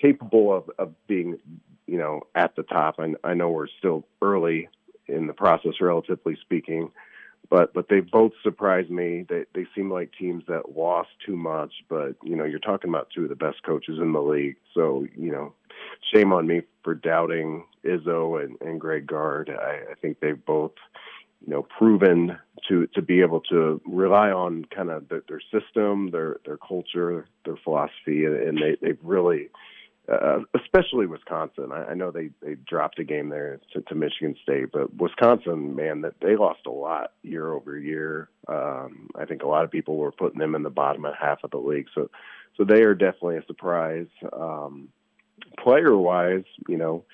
[0.00, 1.38] capable of, of being,
[1.86, 2.96] you know, at the top.
[2.98, 4.68] I, I know we're still early
[5.06, 6.90] in the process, relatively speaking,
[7.48, 9.24] but but they both surprised me.
[9.28, 13.08] They they seem like teams that lost too much, but you know, you're talking about
[13.14, 15.52] two of the best coaches in the league, so you know,
[16.12, 19.50] shame on me for doubting Izzo and, and Greg Gard.
[19.50, 20.72] I, I think they've both
[21.44, 26.10] you know proven to to be able to rely on kind of the, their system,
[26.10, 29.48] their their culture, their philosophy, and, they they've really,
[30.10, 31.72] uh, especially Wisconsin.
[31.72, 35.76] I, I know they they dropped a game there to, to Michigan State, but Wisconsin,
[35.76, 38.28] man, that they lost a lot year over year.
[38.48, 41.50] Um, I think a lot of people were putting them in the bottom half of
[41.50, 42.10] the league, so
[42.56, 44.08] so they are definitely a surprise.
[44.32, 44.88] Um,
[45.58, 47.04] player wise, you know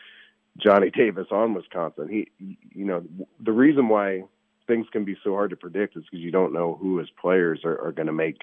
[0.58, 2.08] Johnny Davis on Wisconsin.
[2.08, 2.28] He,
[2.74, 3.04] you know,
[3.40, 4.24] the reason why
[4.66, 7.60] things can be so hard to predict is because you don't know who his players
[7.64, 8.42] are, are going to make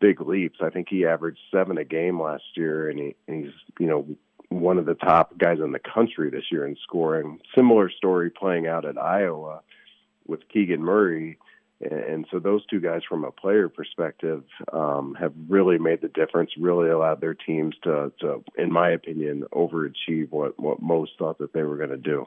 [0.00, 0.58] big leaps.
[0.62, 4.06] I think he averaged seven a game last year, and, he, and he's, you know,
[4.48, 7.40] one of the top guys in the country this year in scoring.
[7.54, 9.60] Similar story playing out at Iowa
[10.26, 11.38] with Keegan Murray.
[11.90, 16.50] And so those two guys, from a player perspective, um, have really made the difference.
[16.58, 21.52] Really allowed their teams to, to, in my opinion, overachieve what what most thought that
[21.52, 22.26] they were going to do.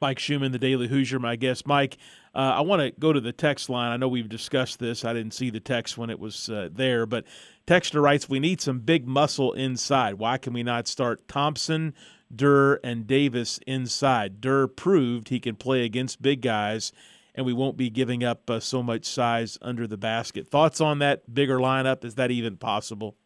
[0.00, 1.66] Mike Schumann, the Daily Hoosier, my guest.
[1.66, 1.98] Mike,
[2.34, 3.92] uh, I want to go to the text line.
[3.92, 5.04] I know we've discussed this.
[5.04, 7.24] I didn't see the text when it was uh, there, but
[7.66, 10.14] Texter writes, "We need some big muscle inside.
[10.14, 11.94] Why can we not start Thompson,
[12.34, 14.40] Durr, and Davis inside?
[14.40, 16.92] Durr proved he can play against big guys."
[17.36, 20.48] And we won't be giving up uh, so much size under the basket.
[20.48, 22.04] Thoughts on that bigger lineup?
[22.04, 23.16] Is that even possible?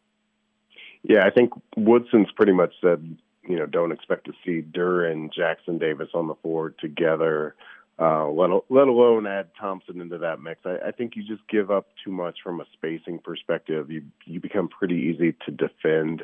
[1.03, 5.33] Yeah, I think Woodson's pretty much said, you know, don't expect to see Durr and
[5.33, 7.55] Jackson Davis on the floor together,
[7.99, 10.61] uh, let, let alone add Thompson into that mix.
[10.65, 13.91] I, I think you just give up too much from a spacing perspective.
[13.91, 16.23] You you become pretty easy to defend.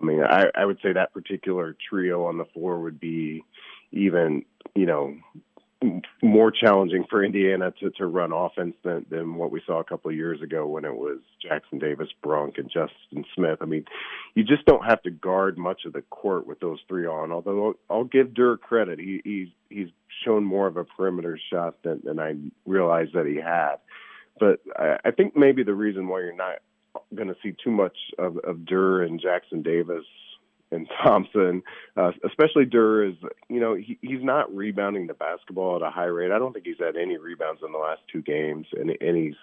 [0.00, 3.42] I mean, I, I would say that particular trio on the floor would be
[3.90, 4.44] even,
[4.74, 5.16] you know,
[6.22, 10.10] more challenging for Indiana to, to run offense than, than what we saw a couple
[10.10, 13.58] of years ago when it was Jackson Davis, Brunk, and Justin Smith.
[13.60, 13.84] I mean,
[14.34, 17.30] you just don't have to guard much of the court with those three on.
[17.30, 19.88] Although I'll give Durr credit, he, he's he's
[20.24, 23.76] shown more of a perimeter shot than, than I realized that he had.
[24.40, 26.58] But I, I think maybe the reason why you're not
[27.14, 30.04] going to see too much of, of Durr and Jackson Davis
[30.70, 31.62] and Thompson,
[31.96, 33.14] uh, especially Durr, is
[33.48, 36.32] you know he, he's not rebounding the basketball at a high rate.
[36.32, 39.36] I don't think he's had any rebounds in the last two games, and and he's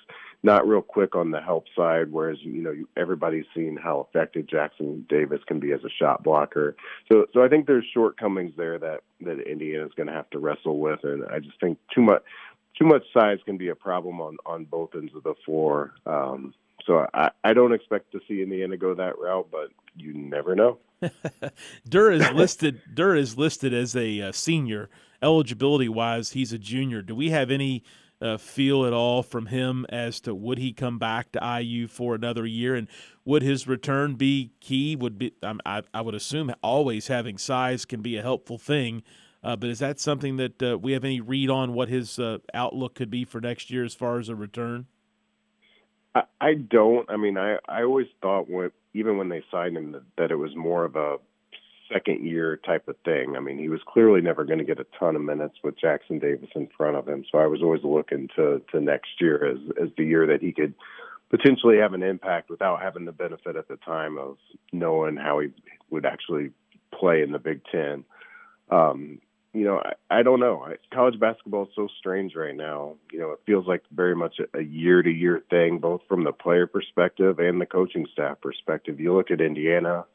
[0.43, 2.11] not real quick on the help side.
[2.11, 6.75] Whereas you know everybody's seen how effective Jackson Davis can be as a shot blocker.
[7.11, 10.79] So so I think there's shortcomings there that that Indiana's going to have to wrestle
[10.79, 12.23] with, and I just think too much
[12.77, 15.93] too much size can be a problem on on both ends of the floor.
[16.05, 16.53] Um,
[16.85, 20.79] so I, I don't expect to see Indiana go that route, but you never know.
[21.89, 22.81] Durr is listed.
[22.93, 24.89] Durr is listed as a uh, senior.
[25.21, 27.01] Eligibility wise, he's a junior.
[27.01, 27.83] Do we have any
[28.21, 32.15] uh, feel at all from him as to would he come back to IU for
[32.15, 32.87] another year, and
[33.25, 34.95] would his return be key?
[34.95, 39.03] Would be I, I would assume always having size can be a helpful thing.
[39.43, 42.37] Uh, but is that something that uh, we have any read on what his uh,
[42.53, 44.85] outlook could be for next year as far as a return?
[46.15, 47.09] I, I don't.
[47.09, 50.35] I mean, I I always thought when even when they signed him that, that it
[50.35, 51.17] was more of a
[51.91, 53.35] second year type of thing.
[53.35, 56.19] I mean, he was clearly never going to get a ton of minutes with Jackson
[56.19, 57.23] Davis in front of him.
[57.31, 60.51] So I was always looking to to next year as as the year that he
[60.51, 60.73] could
[61.29, 64.37] potentially have an impact without having the benefit at the time of
[64.71, 65.49] knowing how he
[65.89, 66.51] would actually
[66.93, 68.03] play in the Big Ten.
[68.69, 69.19] Um,
[69.53, 70.65] you know, I, I don't know.
[70.65, 72.95] I, college basketball is so strange right now.
[73.11, 76.31] You know, it feels like very much a year to year thing, both from the
[76.31, 78.99] player perspective and the coaching staff perspective.
[78.99, 80.05] You look at Indiana,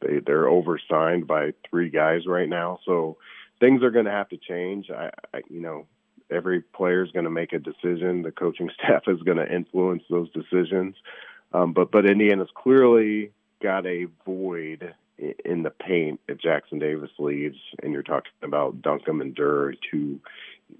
[0.00, 2.80] they, they're oversigned by three guys right now.
[2.84, 3.18] So
[3.60, 4.90] things are going to have to change.
[4.90, 5.86] I, I you know,
[6.30, 8.22] every player is going to make a decision.
[8.22, 10.96] The coaching staff is going to influence those decisions.
[11.52, 13.30] Um, but, but Indiana's clearly
[13.62, 19.20] got a void in the paint if Jackson Davis leaves, and you're talking about Duncomb
[19.20, 20.20] and Durr, two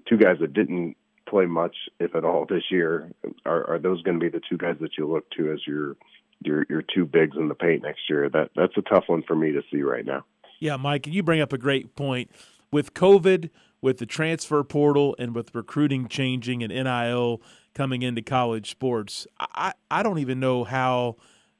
[0.07, 0.95] two guys that didn't
[1.27, 3.11] play much, if at all, this year.
[3.45, 5.95] Are, are those going to be the two guys that you look to as your
[6.41, 8.29] your your two bigs in the paint next year?
[8.29, 10.25] That that's a tough one for me to see right now.
[10.59, 12.31] Yeah, Mike, you bring up a great point.
[12.71, 13.49] With COVID,
[13.81, 17.41] with the transfer portal, and with recruiting changing and NIL
[17.73, 21.17] coming into college sports, I I don't even know how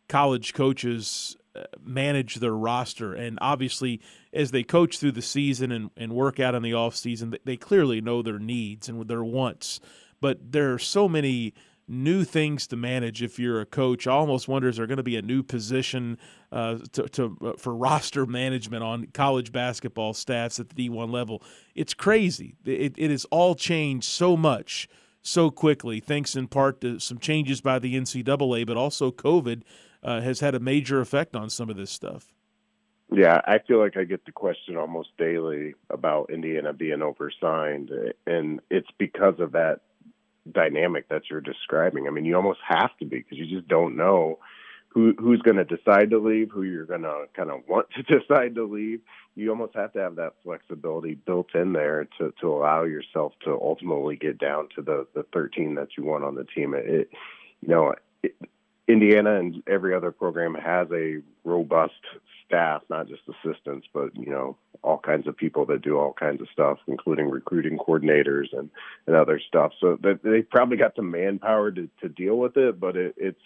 [0.07, 1.37] college coaches
[1.83, 3.13] manage their roster.
[3.13, 4.01] And obviously,
[4.33, 7.57] as they coach through the season and, and work out in the off season, they
[7.57, 9.79] clearly know their needs and their wants.
[10.21, 11.53] But there are so many
[11.89, 14.05] new things to manage if you're a coach.
[14.05, 16.19] I almost wonder is there going to be a new position
[16.51, 21.41] uh, to, to uh, for roster management on college basketball staffs at the D1 level?
[21.73, 22.55] It's crazy.
[22.63, 24.87] It, it has all changed so much
[25.21, 29.63] so quickly, thanks in part to some changes by the NCAA, but also COVID
[30.03, 32.33] uh, has had a major effect on some of this stuff.
[33.11, 37.89] Yeah, I feel like I get the question almost daily about Indiana being oversigned,
[38.27, 39.81] and it's because of that
[40.51, 42.07] dynamic that you're describing.
[42.07, 44.37] I mean, you almost have to be because you just don't know
[44.89, 48.03] who who's going to decide to leave, who you're going to kind of want to
[48.19, 49.01] decide to leave.
[49.35, 53.51] You almost have to have that flexibility built in there to to allow yourself to
[53.51, 56.73] ultimately get down to the the 13 that you want on the team.
[56.75, 57.09] It,
[57.61, 58.35] you know, it,
[58.89, 61.93] Indiana and every other program has a robust
[62.45, 66.41] staff, not just assistants, but you know all kinds of people that do all kinds
[66.41, 68.69] of stuff, including recruiting coordinators and
[69.05, 69.71] and other stuff.
[69.79, 73.41] So that they probably got the manpower to to deal with it, but it, it's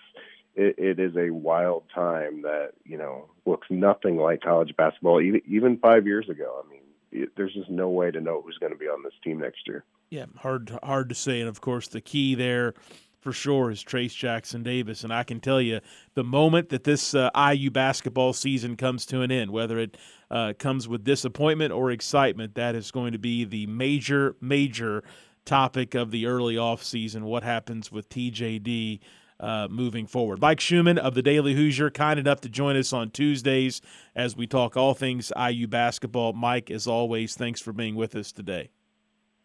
[0.55, 5.41] it, it is a wild time that you know looks nothing like college basketball even
[5.45, 6.63] even five years ago.
[6.65, 9.13] I mean, it, there's just no way to know who's going to be on this
[9.23, 9.83] team next year.
[10.09, 12.75] Yeah, hard hard to say, and of course the key there
[13.23, 15.03] for sure is Trayce Jackson Davis.
[15.03, 15.79] And I can tell you,
[16.13, 19.97] the moment that this uh, IU basketball season comes to an end, whether it
[20.29, 25.03] uh, comes with disappointment or excitement, that is going to be the major, major
[25.45, 27.21] topic of the early offseason.
[27.21, 28.99] What happens with TJD?
[29.39, 30.39] Uh, moving forward.
[30.39, 33.81] Mike Schumann of the Daily Hoosier, kind enough to join us on Tuesdays
[34.15, 36.31] as we talk all things IU basketball.
[36.31, 38.69] Mike, as always, thanks for being with us today.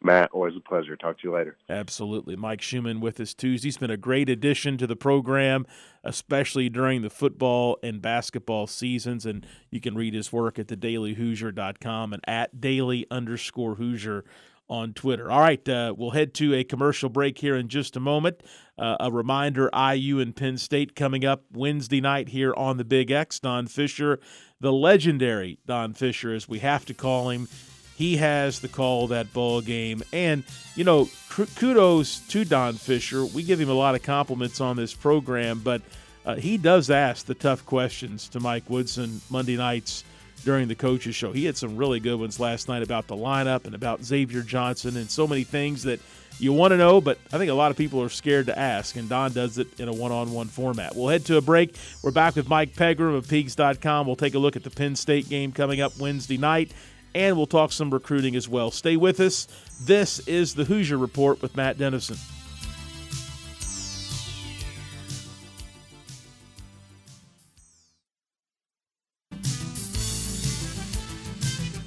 [0.00, 0.96] Matt, always a pleasure.
[0.96, 1.56] Talk to you later.
[1.68, 2.36] Absolutely.
[2.36, 3.66] Mike Schumann with us Tuesday.
[3.66, 5.66] He's been a great addition to the program,
[6.04, 9.26] especially during the football and basketball seasons.
[9.26, 14.24] And you can read his work at thedailyhoosier.com and at daily underscore Hoosier
[14.68, 15.30] on Twitter.
[15.30, 18.42] All right, uh, we'll head to a commercial break here in just a moment.
[18.78, 23.10] Uh, a reminder IU and Penn State coming up Wednesday night here on the Big
[23.10, 23.40] X.
[23.40, 24.20] Don Fisher,
[24.60, 27.48] the legendary Don Fisher, as we have to call him
[27.98, 30.04] he has the call that ball game.
[30.12, 30.44] And,
[30.76, 31.08] you know,
[31.56, 33.26] kudos to Don Fisher.
[33.26, 35.82] We give him a lot of compliments on this program, but
[36.24, 40.04] uh, he does ask the tough questions to Mike Woodson Monday nights
[40.44, 41.32] during the coaches show.
[41.32, 44.96] He had some really good ones last night about the lineup and about Xavier Johnson
[44.96, 45.98] and so many things that
[46.38, 48.94] you want to know, but I think a lot of people are scared to ask,
[48.94, 50.94] and Don does it in a one on one format.
[50.94, 51.74] We'll head to a break.
[52.04, 54.06] We're back with Mike Pegram of Peegs.com.
[54.06, 56.70] We'll take a look at the Penn State game coming up Wednesday night,
[57.14, 58.70] and we'll talk some recruiting as well.
[58.70, 59.48] Stay with us.
[59.82, 62.16] This is the Hoosier Report with Matt Dennison.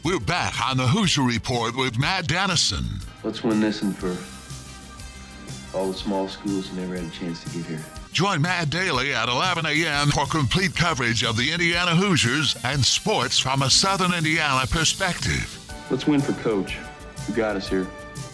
[0.04, 2.86] We're back on the Hoosier Report with Matt Dennison.
[3.24, 4.18] Let's win this and for
[5.78, 8.01] all the small schools who never had a chance to get here.
[8.12, 10.10] Join Matt Daly at 11 a.m.
[10.10, 15.58] for complete coverage of the Indiana Hoosiers and sports from a Southern Indiana perspective.
[15.90, 16.74] Let's win for Coach,
[17.26, 17.88] who got us here.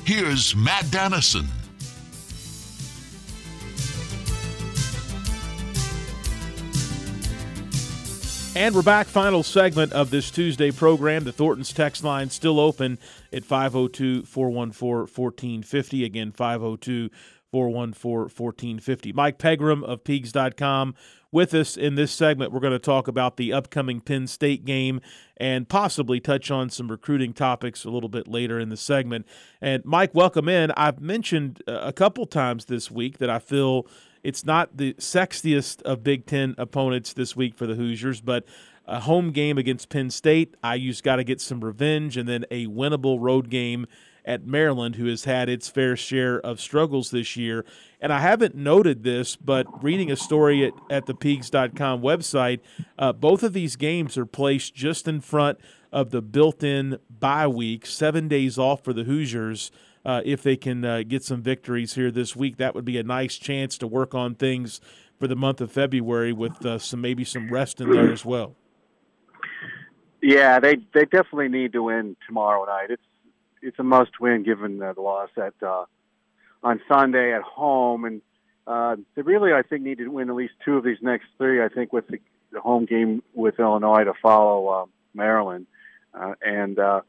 [0.04, 1.46] Here's Matt Dennison.
[8.56, 9.06] And we're back.
[9.06, 11.26] Final segment of this Tuesday program.
[11.26, 12.98] The Thornton's text line still open
[13.32, 16.04] at 502 414 1450.
[16.04, 17.12] Again, 502
[17.52, 19.14] 414 1450.
[19.14, 20.96] Mike Pegram of Peegs.com
[21.32, 22.52] with us in this segment.
[22.52, 25.02] We're going to talk about the upcoming Penn State game
[25.38, 29.26] and possibly touch on some recruiting topics a little bit later in the segment.
[29.62, 30.72] And Mike, welcome in.
[30.72, 33.88] I've mentioned uh, a couple times this week that I feel
[34.24, 38.46] it's not the sexiest of Big Ten opponents this week for the Hoosiers, but
[38.86, 40.56] a home game against Penn State.
[40.64, 43.86] IU's got to get some revenge, and then a winnable road game
[44.28, 47.66] at Maryland, who has had its fair share of struggles this year.
[48.02, 52.60] And I haven't noted this, but reading a story at, at the Peegs.com website,
[53.00, 55.60] uh, both of these games are placed just in front
[55.92, 59.72] of the built in bye week, seven days off for the Hoosiers
[60.06, 62.58] uh, if they can uh, get some victories here this week.
[62.58, 64.82] That would be a nice chance to work on things
[65.18, 68.56] for the month of February with uh, some maybe some rest in there as well.
[70.22, 72.92] Yeah, they they definitely need to win tomorrow night.
[72.92, 73.02] It's
[73.62, 75.86] it's a must win given the loss at uh,
[76.64, 78.22] on Sunday at home, and
[78.66, 81.64] uh, they really I think need to win at least two of these next three.
[81.64, 82.20] I think with the,
[82.52, 85.68] the home game with Illinois to follow uh, Maryland,
[86.14, 87.02] uh, and uh,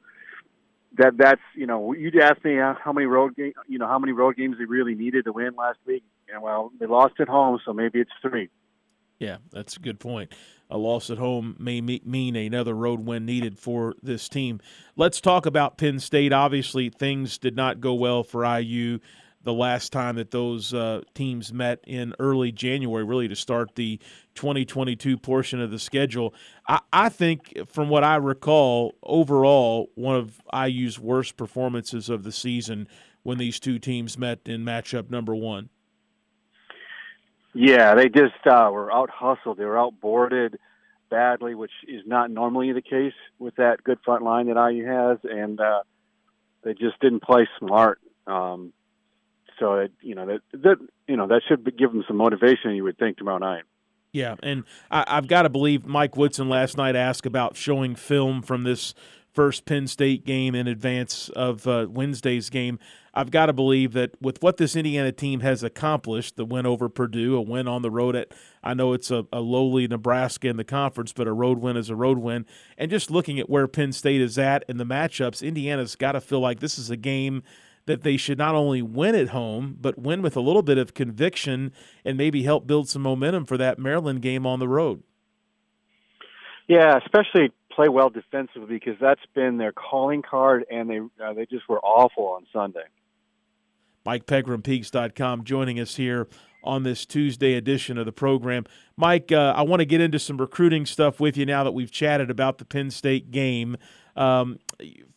[0.96, 4.12] that that's you know you'd ask me how many road game you know how many
[4.12, 6.04] road games they really needed to win last week.
[6.32, 8.50] And well, they lost at home, so maybe it's three.
[9.18, 10.32] Yeah, that's a good point.
[10.70, 14.60] A loss at home may mean another road win needed for this team.
[14.96, 16.32] Let's talk about Penn State.
[16.32, 19.00] Obviously, things did not go well for IU
[19.42, 23.98] the last time that those uh, teams met in early January, really to start the
[24.34, 26.34] 2022 portion of the schedule.
[26.68, 32.32] I, I, think, from what I recall, overall, one of IU's worst performances of the
[32.32, 32.88] season
[33.22, 35.70] when these two teams met in matchup number one.
[37.54, 39.58] Yeah, they just uh, were out hustled.
[39.58, 40.56] They were outboarded
[41.10, 45.18] badly, which is not normally the case with that good front line that IU has,
[45.24, 45.82] and uh,
[46.62, 48.00] they just didn't play smart.
[48.26, 48.72] Um,
[49.58, 50.76] so it, you know that that
[51.06, 52.74] you know that should give them some motivation.
[52.74, 53.64] You would think tomorrow night.
[54.12, 58.40] Yeah, and I, have got to believe Mike Woodson last night asked about showing film
[58.40, 58.94] from this
[59.32, 62.78] first Penn State game in advance of uh, Wednesday's game.
[63.18, 66.88] I've got to believe that with what this Indiana team has accomplished, the win over
[66.88, 70.56] Purdue, a win on the road at, I know it's a, a lowly Nebraska in
[70.56, 72.46] the conference, but a road win is a road win.
[72.76, 76.20] And just looking at where Penn State is at in the matchups, Indiana's got to
[76.20, 77.42] feel like this is a game–
[77.88, 80.94] that they should not only win at home, but win with a little bit of
[80.94, 81.72] conviction
[82.04, 85.02] and maybe help build some momentum for that Maryland game on the road.
[86.68, 91.46] Yeah, especially play well defensively because that's been their calling card, and they uh, they
[91.46, 92.84] just were awful on Sunday.
[94.04, 96.28] Mike Pegram, Peegs.com, joining us here
[96.64, 98.64] on this Tuesday edition of the program.
[98.96, 101.90] Mike, uh, I want to get into some recruiting stuff with you now that we've
[101.90, 103.76] chatted about the Penn State game.
[104.16, 104.58] Um,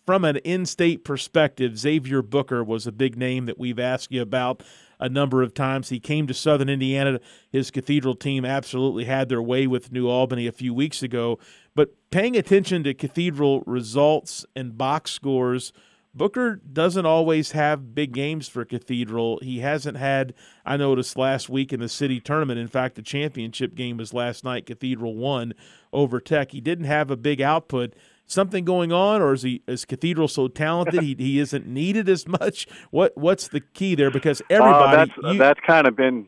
[0.05, 4.63] from an in-state perspective, Xavier Booker was a big name that we've asked you about
[4.99, 5.89] a number of times.
[5.89, 7.19] He came to Southern Indiana.
[7.49, 11.39] His Cathedral team absolutely had their way with New Albany a few weeks ago.
[11.75, 15.73] But paying attention to Cathedral results and box scores,
[16.13, 19.39] Booker doesn't always have big games for Cathedral.
[19.41, 20.33] He hasn't had,
[20.65, 22.59] I noticed last week in the city tournament.
[22.59, 24.65] In fact, the championship game was last night.
[24.65, 25.53] Cathedral won
[25.93, 26.51] over Tech.
[26.51, 27.93] He didn't have a big output
[28.31, 32.27] something going on, or is he is Cathedral so talented he, he isn't needed as
[32.27, 32.67] much?
[32.89, 34.11] What what's the key there?
[34.11, 36.27] Because everybody uh, that's, you, that's kind of been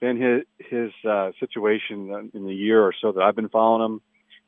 [0.00, 4.00] been his his uh, situation in the year or so that I've been following him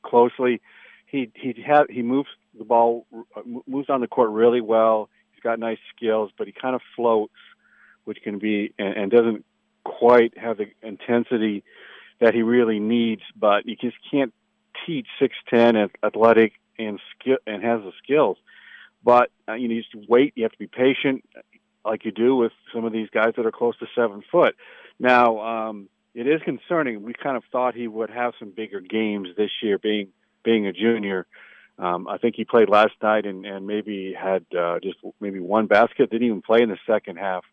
[0.03, 0.61] closely.
[1.07, 5.09] He he had he moves the ball uh, moves on the court really well.
[5.33, 7.35] He's got nice skills, but he kind of floats,
[8.05, 9.45] which can be and, and doesn't
[9.85, 11.65] quite have the intensity
[12.21, 13.23] that he really needs.
[13.37, 14.33] But you just can't
[14.87, 18.39] teach six ten and athletic and skill and has the skills.
[19.03, 20.33] But uh, you need to wait.
[20.35, 21.25] You have to be patient,
[21.85, 24.57] like you do with some of these guys that are close to seven foot.
[24.99, 27.03] Now, um, it is concerning.
[27.03, 30.09] We kind of thought he would have some bigger games this year, being
[30.45, 31.27] being a junior.
[31.79, 35.67] Um, I think he played last night and, and maybe had uh, just maybe one
[35.67, 36.11] basket.
[36.11, 37.45] Didn't even play in the second half.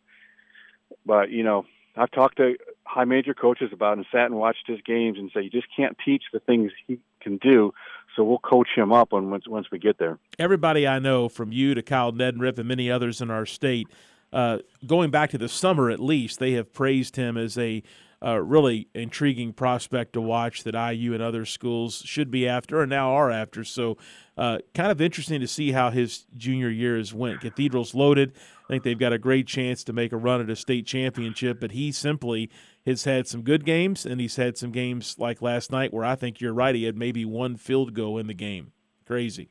[1.05, 1.65] But you know,
[1.95, 5.41] I've talked to high major coaches about and sat and watched his games and say
[5.41, 7.73] you just can't teach the things he can do.
[8.15, 10.19] So we'll coach him up on once once we get there.
[10.37, 13.87] Everybody I know, from you to Kyle Neddenriep and many others in our state,
[14.33, 17.81] uh, going back to the summer at least, they have praised him as a
[18.23, 22.89] uh, really intriguing prospect to watch that IU and other schools should be after and
[22.89, 23.63] now are after.
[23.63, 23.97] So,
[24.37, 27.41] uh, kind of interesting to see how his junior year has went.
[27.41, 28.33] Cathedral's loaded.
[28.65, 31.59] I think they've got a great chance to make a run at a state championship,
[31.59, 32.49] but he simply
[32.85, 36.15] has had some good games, and he's had some games like last night where I
[36.15, 36.75] think you're right.
[36.75, 38.71] He had maybe one field goal in the game.
[39.05, 39.49] Crazy.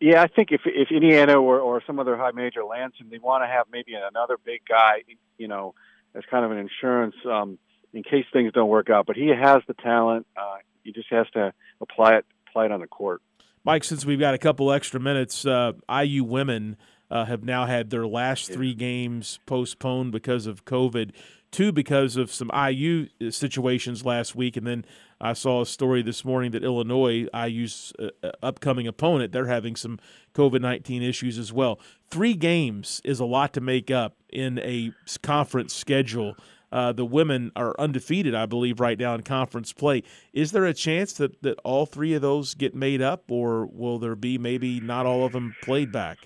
[0.00, 3.18] Yeah, I think if if Indiana or, or some other high major lands him, they
[3.18, 5.02] want to have maybe another big guy,
[5.36, 5.74] you know,
[6.14, 7.16] as kind of an insurance.
[7.28, 7.58] Um,
[7.92, 9.06] in case things don't work out.
[9.06, 10.26] But he has the talent.
[10.36, 13.22] Uh, he just has to apply it apply it on the court.
[13.64, 16.76] Mike, since we've got a couple extra minutes, uh, IU women
[17.10, 21.12] uh, have now had their last three games postponed because of COVID.
[21.50, 24.84] Two because of some IU situations last week, and then
[25.18, 29.74] I saw a story this morning that Illinois, IU's uh, uh, upcoming opponent, they're having
[29.74, 29.98] some
[30.34, 31.80] COVID 19 issues as well.
[32.10, 36.36] Three games is a lot to make up in a conference schedule.
[36.70, 40.02] Uh, the women are undefeated, I believe, right now in conference play.
[40.32, 43.98] Is there a chance that, that all three of those get made up, or will
[43.98, 46.18] there be maybe not all of them played back?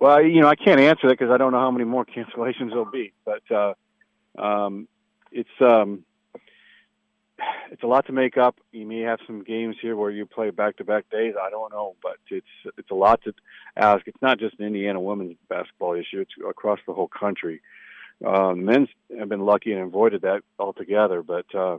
[0.00, 2.70] Well, you know, I can't answer that because I don't know how many more cancellations
[2.70, 3.12] there'll be.
[3.24, 3.74] But uh,
[4.40, 4.86] um,
[5.32, 6.04] it's um,
[7.70, 8.56] it's a lot to make up.
[8.72, 11.34] You may have some games here where you play back-to-back days.
[11.40, 12.46] I don't know, but it's
[12.76, 13.34] it's a lot to
[13.76, 14.06] ask.
[14.06, 17.60] It's not just an Indiana women's basketball issue; it's across the whole country.
[18.24, 21.78] Uh, men's have been lucky and avoided that altogether, but uh,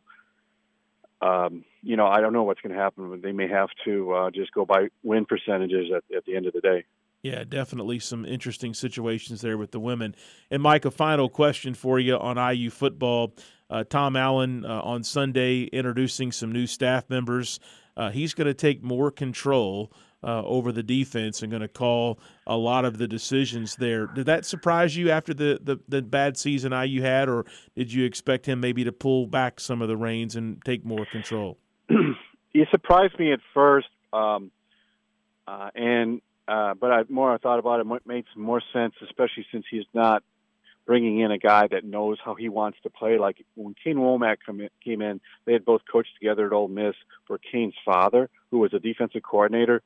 [1.21, 3.19] um, you know I don't know what's going to happen.
[3.21, 6.53] They may have to uh, just go by win percentages at, at the end of
[6.53, 6.85] the day.
[7.21, 10.15] Yeah, definitely some interesting situations there with the women.
[10.49, 13.33] And Mike, a final question for you on IU football.
[13.69, 17.59] Uh, Tom Allen uh, on Sunday introducing some new staff members.
[17.97, 19.91] Uh, he's going to take more control
[20.24, 24.07] uh, over the defense and going to call a lot of the decisions there.
[24.07, 27.45] Did that surprise you after the, the, the bad season IU had, or
[27.76, 31.05] did you expect him maybe to pull back some of the reins and take more
[31.11, 31.57] control?
[32.49, 34.51] he surprised me at first, um,
[35.47, 38.95] uh, and uh, but I, more I thought about it, it made some more sense,
[39.03, 40.24] especially since he's not
[40.89, 43.20] bringing in a guy that knows how he wants to play.
[43.20, 46.67] Like when Kane Wommack come in, came in, they had both coached together at Ole
[46.67, 46.95] Miss
[47.28, 49.84] for Kane's father, who was a defensive coordinator.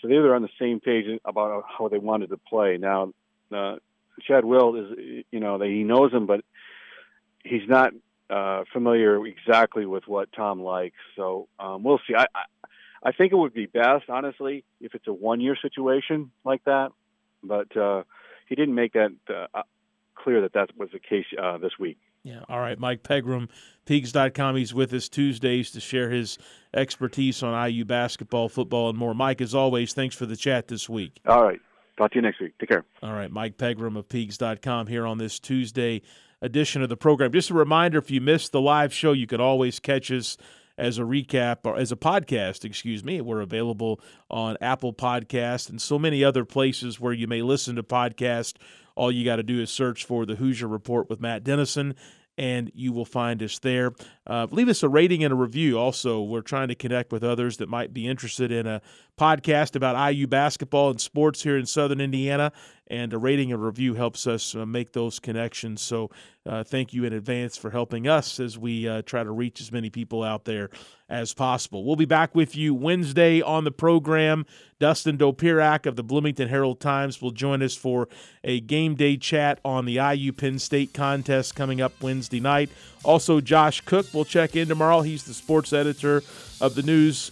[0.00, 2.76] So they were on the same page about how they wanted to play.
[2.78, 3.12] Now,
[3.52, 3.76] uh,
[4.26, 6.40] Chad Wilt is, you know, he knows him, but
[7.44, 7.92] he's not
[8.30, 10.96] uh, familiar exactly with what Tom likes.
[11.16, 12.14] So um, we'll see.
[12.14, 12.42] I, I
[13.00, 16.90] I think it would be best, honestly, if it's a one-year situation like that.
[17.44, 18.02] But uh,
[18.48, 19.62] he didn't make that uh,
[20.16, 21.98] clear that that was the case uh, this week.
[22.22, 22.40] Yeah.
[22.48, 22.78] All right.
[22.78, 23.48] Mike Pegram,
[23.86, 24.56] Peegs.com.
[24.56, 26.38] He's with us Tuesdays to share his
[26.74, 29.14] expertise on IU basketball, football, and more.
[29.14, 31.20] Mike, as always, thanks for the chat this week.
[31.26, 31.60] All right.
[31.96, 32.52] Talk to you next week.
[32.58, 32.84] Take care.
[33.02, 33.30] All right.
[33.30, 36.02] Mike Pegram of Peegs.com here on this Tuesday
[36.40, 37.32] edition of the program.
[37.32, 40.36] Just a reminder if you missed the live show, you can always catch us
[40.76, 43.20] as a recap or as a podcast, excuse me.
[43.20, 44.00] We're available
[44.30, 48.54] on Apple Podcast and so many other places where you may listen to podcasts
[48.98, 51.94] all you got to do is search for the Hoosier Report with Matt Dennison,
[52.36, 53.92] and you will find us there.
[54.26, 55.78] Uh, leave us a rating and a review.
[55.78, 58.82] Also, we're trying to connect with others that might be interested in a
[59.16, 62.52] podcast about IU basketball and sports here in Southern Indiana,
[62.88, 65.82] and a rating and review helps us uh, make those connections.
[65.82, 66.10] So,
[66.46, 69.70] uh, thank you in advance for helping us as we uh, try to reach as
[69.70, 70.70] many people out there
[71.08, 71.84] as possible.
[71.84, 74.46] We'll be back with you Wednesday on the program.
[74.78, 78.08] Dustin Dopirak of the Bloomington Herald Times will join us for
[78.44, 82.70] a game day chat on the IU Penn State contest coming up Wednesday night.
[83.04, 85.02] Also, Josh Cook will check in tomorrow.
[85.02, 86.22] He's the sports editor
[86.60, 87.30] of the News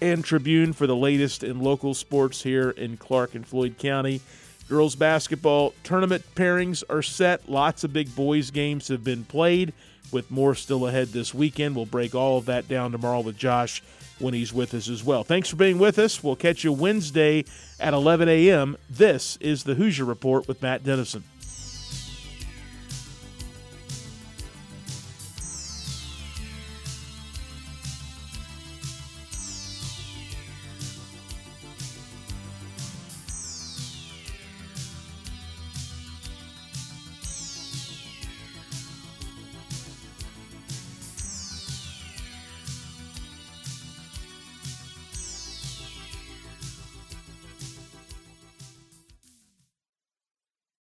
[0.00, 4.20] and Tribune for the latest in local sports here in Clark and Floyd County.
[4.68, 7.48] Girls basketball tournament pairings are set.
[7.48, 9.72] Lots of big boys games have been played.
[10.10, 11.76] with more still ahead this weekend.
[11.76, 13.82] We'll break all of that down tomorrow with Josh
[14.18, 15.22] when he's with us as well.
[15.22, 16.22] Thanks for being with us.
[16.24, 17.44] We'll catch you Wednesday
[17.78, 18.76] at 11 a.m.
[18.88, 21.24] This is the Hoosier Report with Matt Dennison.